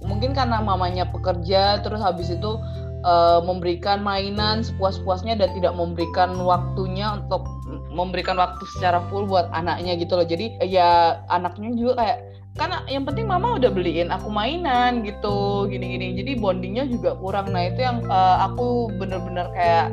mungkin 0.00 0.32
karena 0.32 0.64
mamanya 0.64 1.04
pekerja 1.12 1.84
terus 1.84 2.00
habis 2.00 2.32
itu 2.32 2.56
uh, 3.04 3.44
memberikan 3.44 4.00
mainan 4.00 4.64
sepuas-puasnya 4.64 5.36
dan 5.36 5.52
tidak 5.52 5.76
memberikan 5.76 6.32
waktunya 6.40 7.20
untuk 7.20 7.44
memberikan 7.92 8.40
waktu 8.40 8.64
secara 8.74 9.04
full 9.12 9.28
buat 9.28 9.52
anaknya 9.52 10.00
gitu 10.00 10.16
loh. 10.16 10.24
Jadi 10.24 10.56
ya 10.64 11.20
anaknya 11.28 11.76
juga 11.76 11.92
kayak 12.00 12.18
karena 12.54 12.78
yang 12.86 13.04
penting 13.04 13.26
mama 13.28 13.58
udah 13.58 13.70
beliin 13.70 14.08
aku 14.08 14.32
mainan 14.32 15.04
gitu 15.04 15.68
gini-gini. 15.68 16.16
Jadi 16.16 16.40
bondingnya 16.40 16.88
juga 16.88 17.14
kurang. 17.20 17.52
Nah 17.52 17.68
itu 17.68 17.84
yang 17.84 18.00
uh, 18.08 18.48
aku 18.48 18.88
bener-bener 18.96 19.46
kayak 19.52 19.92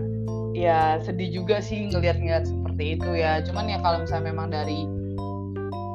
ya 0.55 0.99
sedih 1.03 1.43
juga 1.43 1.59
sih 1.59 1.91
ngeliat-ngeliat 1.91 2.47
seperti 2.47 2.97
itu 2.97 3.09
ya. 3.19 3.43
Cuman 3.43 3.67
ya 3.69 3.77
kalau 3.83 4.07
misalnya 4.07 4.25
memang 4.31 4.47
dari 4.49 4.87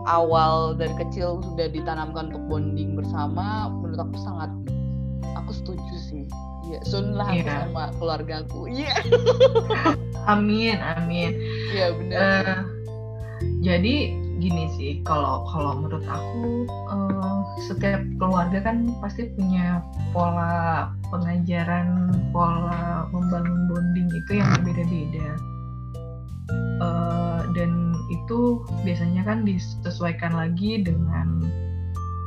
awal 0.06 0.78
dari 0.78 0.94
kecil 0.96 1.42
sudah 1.42 1.68
ditanamkan 1.70 2.30
untuk 2.30 2.42
bonding 2.46 2.94
bersama 2.94 3.68
menurut 3.70 4.00
aku 4.00 4.16
sangat 4.22 4.50
aku 5.36 5.50
setuju 5.52 5.96
sih. 5.98 6.24
Ya 6.66 6.82
sun 6.82 7.14
lah 7.14 7.30
yeah. 7.30 7.70
sama 7.70 7.94
keluargaku 7.98 8.66
iya. 8.66 8.90
Yeah. 9.06 9.94
amin 10.32 10.78
amin. 10.82 11.38
Iya 11.70 11.86
benar. 11.94 12.42
Uh, 12.42 12.60
jadi 13.62 13.94
gini 14.36 14.68
sih 14.76 14.92
kalau 15.06 15.46
kalau 15.48 15.78
menurut 15.80 16.04
aku 16.04 16.66
uh, 16.90 17.40
setiap 17.70 18.02
keluarga 18.18 18.60
kan 18.60 18.90
pasti 19.00 19.30
punya 19.38 19.80
pola 20.10 20.90
pengajaran 21.08 22.10
pola 22.34 23.06
membangun 23.14 23.70
bonding 23.70 24.08
itu 24.10 24.42
yang 24.42 24.50
berbeda-beda. 24.58 25.28
Uh, 26.76 27.40
dan 27.56 27.85
itu 28.26 28.66
biasanya 28.82 29.22
kan 29.22 29.46
disesuaikan 29.46 30.34
lagi 30.34 30.82
dengan 30.82 31.46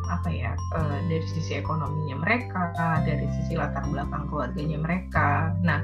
apa 0.07 0.31
ya 0.31 0.55
uh, 0.73 0.99
dari 1.11 1.27
sisi 1.27 1.59
ekonominya 1.59 2.23
mereka 2.23 2.71
dari 3.03 3.27
sisi 3.35 3.59
latar 3.59 3.83
belakang 3.91 4.25
keluarganya 4.31 4.79
mereka 4.79 5.53
nah 5.61 5.83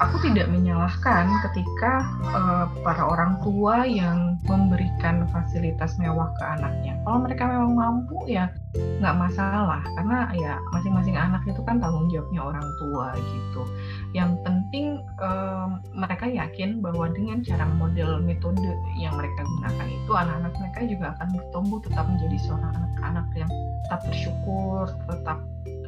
aku 0.00 0.16
tidak 0.24 0.48
menyalahkan 0.48 1.28
ketika 1.50 2.08
uh, 2.32 2.64
para 2.80 3.04
orang 3.04 3.36
tua 3.44 3.84
yang 3.84 4.40
memberikan 4.48 5.28
fasilitas 5.28 6.00
mewah 6.00 6.32
ke 6.40 6.44
anaknya. 6.56 6.96
Kalau 7.04 7.20
mereka 7.20 7.44
memang 7.44 7.72
mampu 7.76 8.16
ya 8.24 8.48
nggak 8.70 9.16
masalah 9.18 9.82
karena 9.98 10.30
ya 10.38 10.54
masing-masing 10.70 11.18
anak 11.18 11.42
itu 11.42 11.58
kan 11.66 11.82
tanggung 11.82 12.06
jawabnya 12.06 12.54
orang 12.54 12.66
tua 12.78 13.18
gitu. 13.18 13.62
Yang 14.14 14.38
penting 14.46 14.86
um, 15.18 15.82
mereka 15.90 16.30
yakin 16.30 16.78
bahwa 16.78 17.10
dengan 17.10 17.42
cara 17.42 17.66
model 17.66 18.22
metode 18.22 18.62
yang 18.94 19.18
mereka 19.18 19.42
gunakan 19.42 19.88
itu 19.90 20.12
anak-anak 20.14 20.52
mereka 20.54 20.80
juga 20.86 21.06
akan 21.18 21.28
bertumbuh 21.34 21.78
tetap 21.82 22.06
menjadi 22.06 22.36
seorang 22.46 22.72
anak-anak 22.78 23.26
yang 23.34 23.50
tetap 23.88 24.00
bersyukur, 24.06 24.84
tetap 25.10 25.38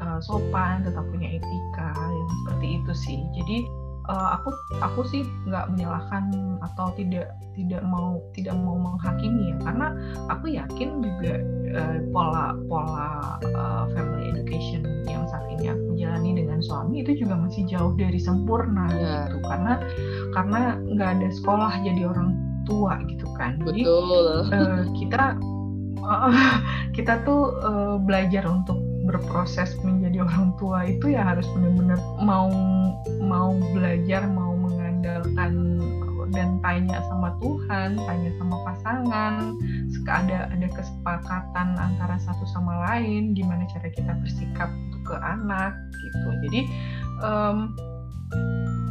uh, 0.03 0.19
sopan, 0.19 0.83
tetap 0.83 1.07
punya 1.07 1.39
etika 1.39 1.91
yang 1.95 2.29
seperti 2.43 2.67
itu 2.83 2.93
sih. 2.99 3.19
Jadi 3.39 3.59
uh, 4.09 4.29
aku 4.39 4.51
aku 4.83 5.01
sih 5.07 5.23
nggak 5.47 5.71
menyalahkan 5.75 6.31
atau 6.63 6.91
tidak 6.99 7.35
tidak 7.55 7.83
mau 7.85 8.19
tidak 8.33 8.57
mau 8.59 8.79
menghakimi 8.79 9.55
ya. 9.55 9.57
Karena 9.63 9.87
aku 10.33 10.47
yakin 10.51 11.03
juga 11.03 11.35
uh, 11.79 11.99
pola 12.11 12.57
pola 12.67 13.39
uh, 13.43 13.85
family 13.95 14.33
education 14.35 14.83
yang 15.07 15.27
saat 15.29 15.47
ini 15.53 15.71
aku 15.71 15.95
jalani 15.99 16.39
dengan 16.39 16.59
suami 16.65 17.03
itu 17.05 17.23
juga 17.27 17.39
masih 17.39 17.67
jauh 17.69 17.93
dari 17.95 18.19
sempurna 18.19 18.89
yeah. 18.95 19.29
gitu. 19.29 19.37
Karena 19.47 19.75
karena 20.33 20.61
nggak 20.81 21.11
ada 21.21 21.29
sekolah 21.31 21.73
jadi 21.83 22.03
orang 22.09 22.35
tua 22.67 22.99
gitu 23.07 23.27
kan. 23.39 23.59
Jadi 23.67 23.83
uh, 23.87 24.87
kita 24.99 25.39
uh, 26.03 26.31
kita 26.97 27.23
tuh 27.23 27.55
uh, 27.63 27.97
belajar 28.03 28.47
untuk 28.47 28.92
berproses 29.03 29.75
menjadi 29.83 30.23
orang 30.23 30.55
tua 30.57 30.87
itu 30.87 31.15
ya 31.15 31.27
harus 31.27 31.47
benar-benar 31.55 31.99
mau 32.23 32.51
mau 33.19 33.51
belajar 33.75 34.27
mau 34.31 34.55
mengandalkan 34.55 35.79
dan 36.33 36.57
tanya 36.65 37.03
sama 37.13 37.37
Tuhan 37.45 38.01
tanya 38.09 38.31
sama 38.41 38.57
pasangan 38.65 39.53
ada 40.13 40.51
ada 40.51 40.69
kesepakatan 40.69 41.69
antara 41.79 42.19
satu 42.21 42.45
sama 42.51 42.85
lain 42.91 43.33
gimana 43.33 43.65
cara 43.71 43.89
kita 43.89 44.13
bersikap 44.21 44.69
ke 45.07 45.15
anak 45.19 45.73
gitu. 46.03 46.29
Jadi 46.49 46.61
um, 47.25 47.73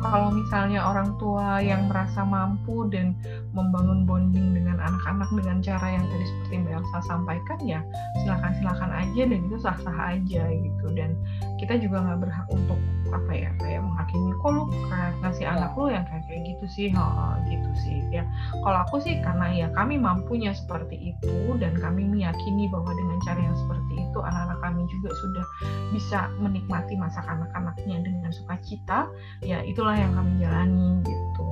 kalau 0.02 0.34
misalnya 0.34 0.82
orang 0.82 1.14
tua 1.22 1.62
yang 1.62 1.86
merasa 1.86 2.26
mampu 2.26 2.90
dan 2.90 3.14
membangun 3.54 4.04
bonding 4.10 4.58
dengan 4.58 4.82
anak-anak 4.82 5.30
dengan 5.38 5.58
cara 5.62 5.88
yang 5.94 6.06
tadi 6.10 6.26
seperti 6.26 6.54
Mbak 6.66 6.74
Elsa 6.82 7.00
sampaikan 7.06 7.60
ya 7.62 7.80
silakan 8.26 8.52
silakan 8.58 8.92
aja 8.92 9.22
dan 9.30 9.40
itu 9.46 9.58
sah 9.62 9.78
sah 9.86 9.98
aja 10.18 10.44
gitu. 10.50 10.86
Dan 10.98 11.14
kita 11.62 11.78
juga 11.78 12.02
nggak 12.02 12.20
berhak 12.26 12.48
untuk 12.50 12.80
apa 13.12 13.32
ya 13.32 13.50
kayak 13.60 13.82
menghakimi 13.84 14.32
kok 14.40 14.52
lu 14.52 14.64
kayak 14.90 15.12
ngasih 15.24 15.46
ya. 15.46 15.50
anak 15.56 15.72
lu 15.76 15.86
yang 15.92 16.06
kayak 16.08 16.24
kayak 16.28 16.42
gitu 16.48 16.66
sih 16.72 16.88
oh, 16.96 17.36
gitu 17.48 17.72
sih 17.84 17.98
ya 18.12 18.24
kalau 18.64 18.80
aku 18.88 19.04
sih 19.04 19.20
karena 19.20 19.48
ya 19.52 19.68
kami 19.76 20.00
mampunya 20.00 20.56
seperti 20.56 21.16
itu 21.16 21.36
dan 21.60 21.76
kami 21.78 22.08
meyakini 22.08 22.72
bahwa 22.72 22.92
dengan 22.96 23.18
cara 23.24 23.40
yang 23.40 23.58
seperti 23.58 23.94
itu 24.00 24.20
anak-anak 24.20 24.60
kami 24.64 24.82
juga 24.88 25.10
sudah 25.14 25.46
bisa 25.92 26.20
menikmati 26.40 26.94
masa 26.96 27.20
kanak-kanaknya 27.24 27.98
dengan 28.04 28.32
sukacita 28.32 29.08
ya 29.44 29.60
itulah 29.64 29.94
yang 29.94 30.16
kami 30.16 30.32
jalani 30.40 31.04
gitu 31.04 31.48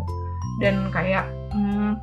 dan 0.60 0.92
kayak 0.92 1.28
hmm, 1.52 2.00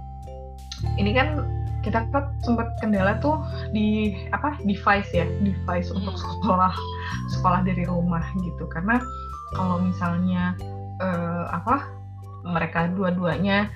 ini 1.01 1.13
kan 1.17 1.45
kita 1.87 2.03
kan 2.11 2.35
sempat 2.43 2.75
kendala 2.83 3.15
tuh 3.23 3.39
di 3.71 4.19
apa 4.35 4.59
device 4.67 5.07
ya 5.15 5.23
device 5.39 5.95
hmm. 5.95 6.03
untuk 6.03 6.19
sekolah 6.19 6.75
sekolah 7.31 7.63
dari 7.63 7.87
rumah 7.87 8.27
gitu 8.43 8.67
karena 8.67 8.99
kalau 9.55 9.79
misalnya 9.79 10.57
uh, 10.99 11.47
apa 11.53 11.87
mereka 12.47 12.87
dua-duanya 12.95 13.67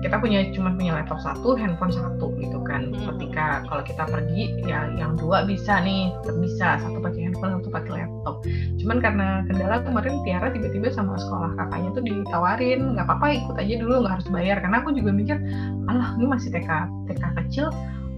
kita 0.00 0.16
punya 0.16 0.46
cuma 0.54 0.72
punya 0.72 0.96
laptop 0.96 1.20
satu, 1.20 1.58
handphone 1.58 1.92
satu 1.92 2.32
gitu 2.40 2.62
kan. 2.64 2.94
Hmm. 2.94 3.12
Ketika 3.12 3.66
kalau 3.68 3.82
kita 3.84 4.06
pergi 4.06 4.54
ya 4.64 4.88
yang 4.96 5.18
dua 5.18 5.44
bisa 5.44 5.82
nih, 5.82 6.14
bisa 6.40 6.80
satu 6.80 7.02
pakai 7.02 7.28
handphone, 7.28 7.60
satu 7.60 7.68
pakai 7.68 7.92
laptop. 8.00 8.34
Cuman 8.80 8.98
karena 9.02 9.28
kendala 9.50 9.82
kemarin 9.84 10.14
Tiara 10.24 10.48
tiba-tiba 10.54 10.88
sama 10.94 11.18
sekolah 11.20 11.58
kakaknya 11.58 11.90
tuh 11.92 12.02
ditawarin 12.06 12.80
nggak 12.96 13.06
apa-apa 13.10 13.26
ikut 13.34 13.56
aja 13.60 13.74
dulu 13.76 13.94
nggak 14.06 14.14
harus 14.16 14.28
bayar 14.32 14.56
karena 14.62 14.76
aku 14.80 14.90
juga 14.96 15.10
mikir, 15.12 15.36
alah 15.90 16.16
ini 16.16 16.26
masih 16.30 16.48
TK 16.54 16.70
TK 17.10 17.24
kecil 17.44 17.66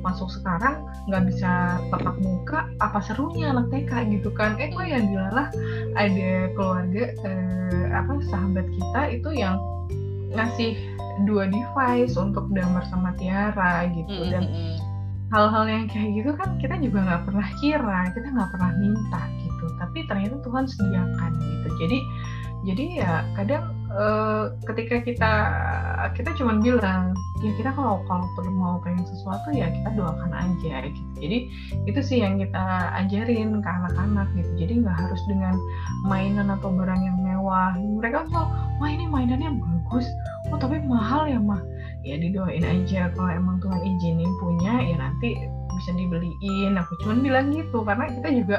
masuk 0.02 0.28
sekarang 0.28 0.82
nggak 1.08 1.30
bisa 1.30 1.78
tatap 1.94 2.18
muka 2.18 2.68
apa 2.82 2.98
serunya 3.02 3.54
anak 3.54 3.70
TK 3.70 4.12
gitu 4.18 4.30
kan? 4.34 4.58
Eh 4.58 4.70
kok 4.74 4.84
yang 4.84 5.08
dilalah 5.08 5.48
ada 5.94 6.30
keluarga 6.58 7.04
eh, 7.22 7.86
apa 7.94 8.12
sahabat 8.28 8.66
kita 8.66 9.02
itu 9.14 9.30
yang 9.34 9.56
ngasih 10.34 10.74
dua 11.28 11.46
device 11.48 12.18
untuk 12.18 12.50
damar 12.50 12.82
sama 12.90 13.14
Tiara 13.16 13.86
gitu. 13.94 14.26
Dan 14.28 14.44
hal-hal 15.32 15.64
yang 15.64 15.84
kayak 15.88 16.10
gitu 16.12 16.30
kan 16.36 16.60
kita 16.60 16.76
juga 16.82 16.98
nggak 17.08 17.22
pernah 17.24 17.48
kira 17.62 17.98
kita 18.12 18.28
nggak 18.28 18.50
pernah 18.52 18.70
minta 18.76 19.22
gitu. 19.40 19.64
Tapi 19.78 19.98
ternyata 20.10 20.36
Tuhan 20.42 20.64
sediakan 20.66 21.32
gitu. 21.40 21.68
Jadi 21.80 21.98
jadi 22.62 22.84
ya 23.02 23.12
kadang 23.34 23.74
uh, 23.92 24.44
ketika 24.66 25.04
kita 25.04 25.32
kita 26.16 26.30
cuma 26.34 26.58
bilang 26.58 27.14
ya 27.42 27.50
kita 27.58 27.70
kalau 27.74 28.02
kalau 28.06 28.26
perlu 28.38 28.52
mau 28.54 28.76
pengen 28.82 29.02
sesuatu 29.06 29.50
ya 29.54 29.70
kita 29.70 29.88
doakan 29.94 30.32
aja 30.32 30.88
gitu. 30.88 31.10
Jadi 31.18 31.38
itu 31.86 32.00
sih 32.00 32.18
yang 32.22 32.38
kita 32.38 32.94
ajarin 33.04 33.60
ke 33.60 33.68
anak-anak 33.68 34.28
gitu. 34.34 34.50
Jadi 34.66 34.72
nggak 34.82 34.96
harus 34.96 35.22
dengan 35.28 35.54
mainan 36.06 36.48
atau 36.50 36.70
barang 36.72 37.02
yang 37.02 37.18
mewah. 37.22 37.74
Mereka 37.76 38.30
tuh 38.30 38.46
wah 38.78 38.90
ini 38.90 39.06
mainannya 39.06 39.52
bagus. 39.58 40.06
Oh 40.50 40.58
tapi 40.58 40.82
mahal 40.82 41.28
ya 41.30 41.38
mah 41.38 41.62
ya 42.02 42.18
didoain 42.18 42.64
aja. 42.64 43.10
Kalau 43.14 43.30
emang 43.30 43.62
Tuhan 43.62 43.80
izinin 43.80 44.30
punya 44.42 44.74
ya 44.82 44.96
nanti 44.98 45.48
bisa 45.78 45.90
dibeliin. 45.94 46.78
Aku 46.78 46.92
cuma 47.04 47.18
bilang 47.18 47.50
gitu 47.54 47.82
karena 47.82 48.10
kita 48.10 48.28
juga 48.32 48.58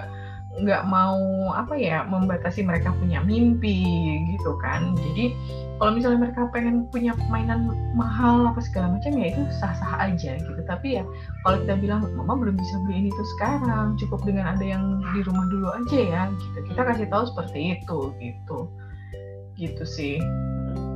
nggak 0.53 0.85
mau 0.85 1.49
apa 1.57 1.73
ya 1.73 2.05
membatasi 2.05 2.61
mereka 2.61 2.93
punya 3.01 3.25
mimpi 3.25 3.81
gitu 4.29 4.53
kan. 4.61 4.93
Jadi 4.93 5.33
kalau 5.81 5.97
misalnya 5.97 6.29
mereka 6.29 6.45
pengen 6.53 6.85
punya 6.93 7.17
mainan 7.33 7.73
mahal 7.97 8.45
apa 8.45 8.61
segala 8.61 8.93
macam 8.93 9.17
ya 9.17 9.33
itu 9.33 9.41
sah-sah 9.57 9.97
aja 9.97 10.37
gitu. 10.37 10.61
Tapi 10.69 11.01
ya 11.01 11.03
kalau 11.41 11.57
kita 11.65 11.73
bilang 11.81 12.05
mama 12.13 12.37
belum 12.37 12.53
bisa 12.53 12.75
beli 12.85 13.07
ini 13.07 13.09
tuh 13.09 13.27
sekarang 13.37 13.97
cukup 13.97 14.21
dengan 14.21 14.53
ada 14.53 14.65
yang 14.65 15.01
di 15.17 15.25
rumah 15.25 15.45
dulu 15.49 15.67
aja 15.73 15.97
ya 15.97 16.21
gitu. 16.37 16.57
Kita 16.69 16.81
kasih 16.85 17.07
tahu 17.09 17.23
seperti 17.33 17.81
itu 17.81 17.99
gitu. 18.21 18.57
Gitu 19.57 19.83
sih. 19.89 20.21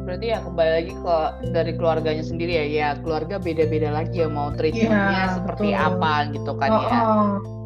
Berarti 0.06 0.32
ya 0.32 0.40
kembali 0.40 0.72
lagi 0.72 0.94
ke 0.96 1.18
dari 1.52 1.72
keluarganya 1.76 2.24
sendiri 2.24 2.56
ya 2.56 2.66
ya 2.70 2.88
keluarga 3.02 3.42
beda-beda 3.42 3.92
lagi 3.92 4.24
ya 4.24 4.32
mau 4.32 4.56
treatmentnya 4.56 5.28
ya, 5.28 5.36
seperti 5.36 5.76
betul. 5.76 5.84
apa 5.84 6.14
gitu 6.32 6.52
kan 6.56 6.70
oh, 6.72 6.82
ya. 6.86 7.00
Oh. 7.04 7.57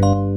Thank 0.00 0.14
you. 0.14 0.27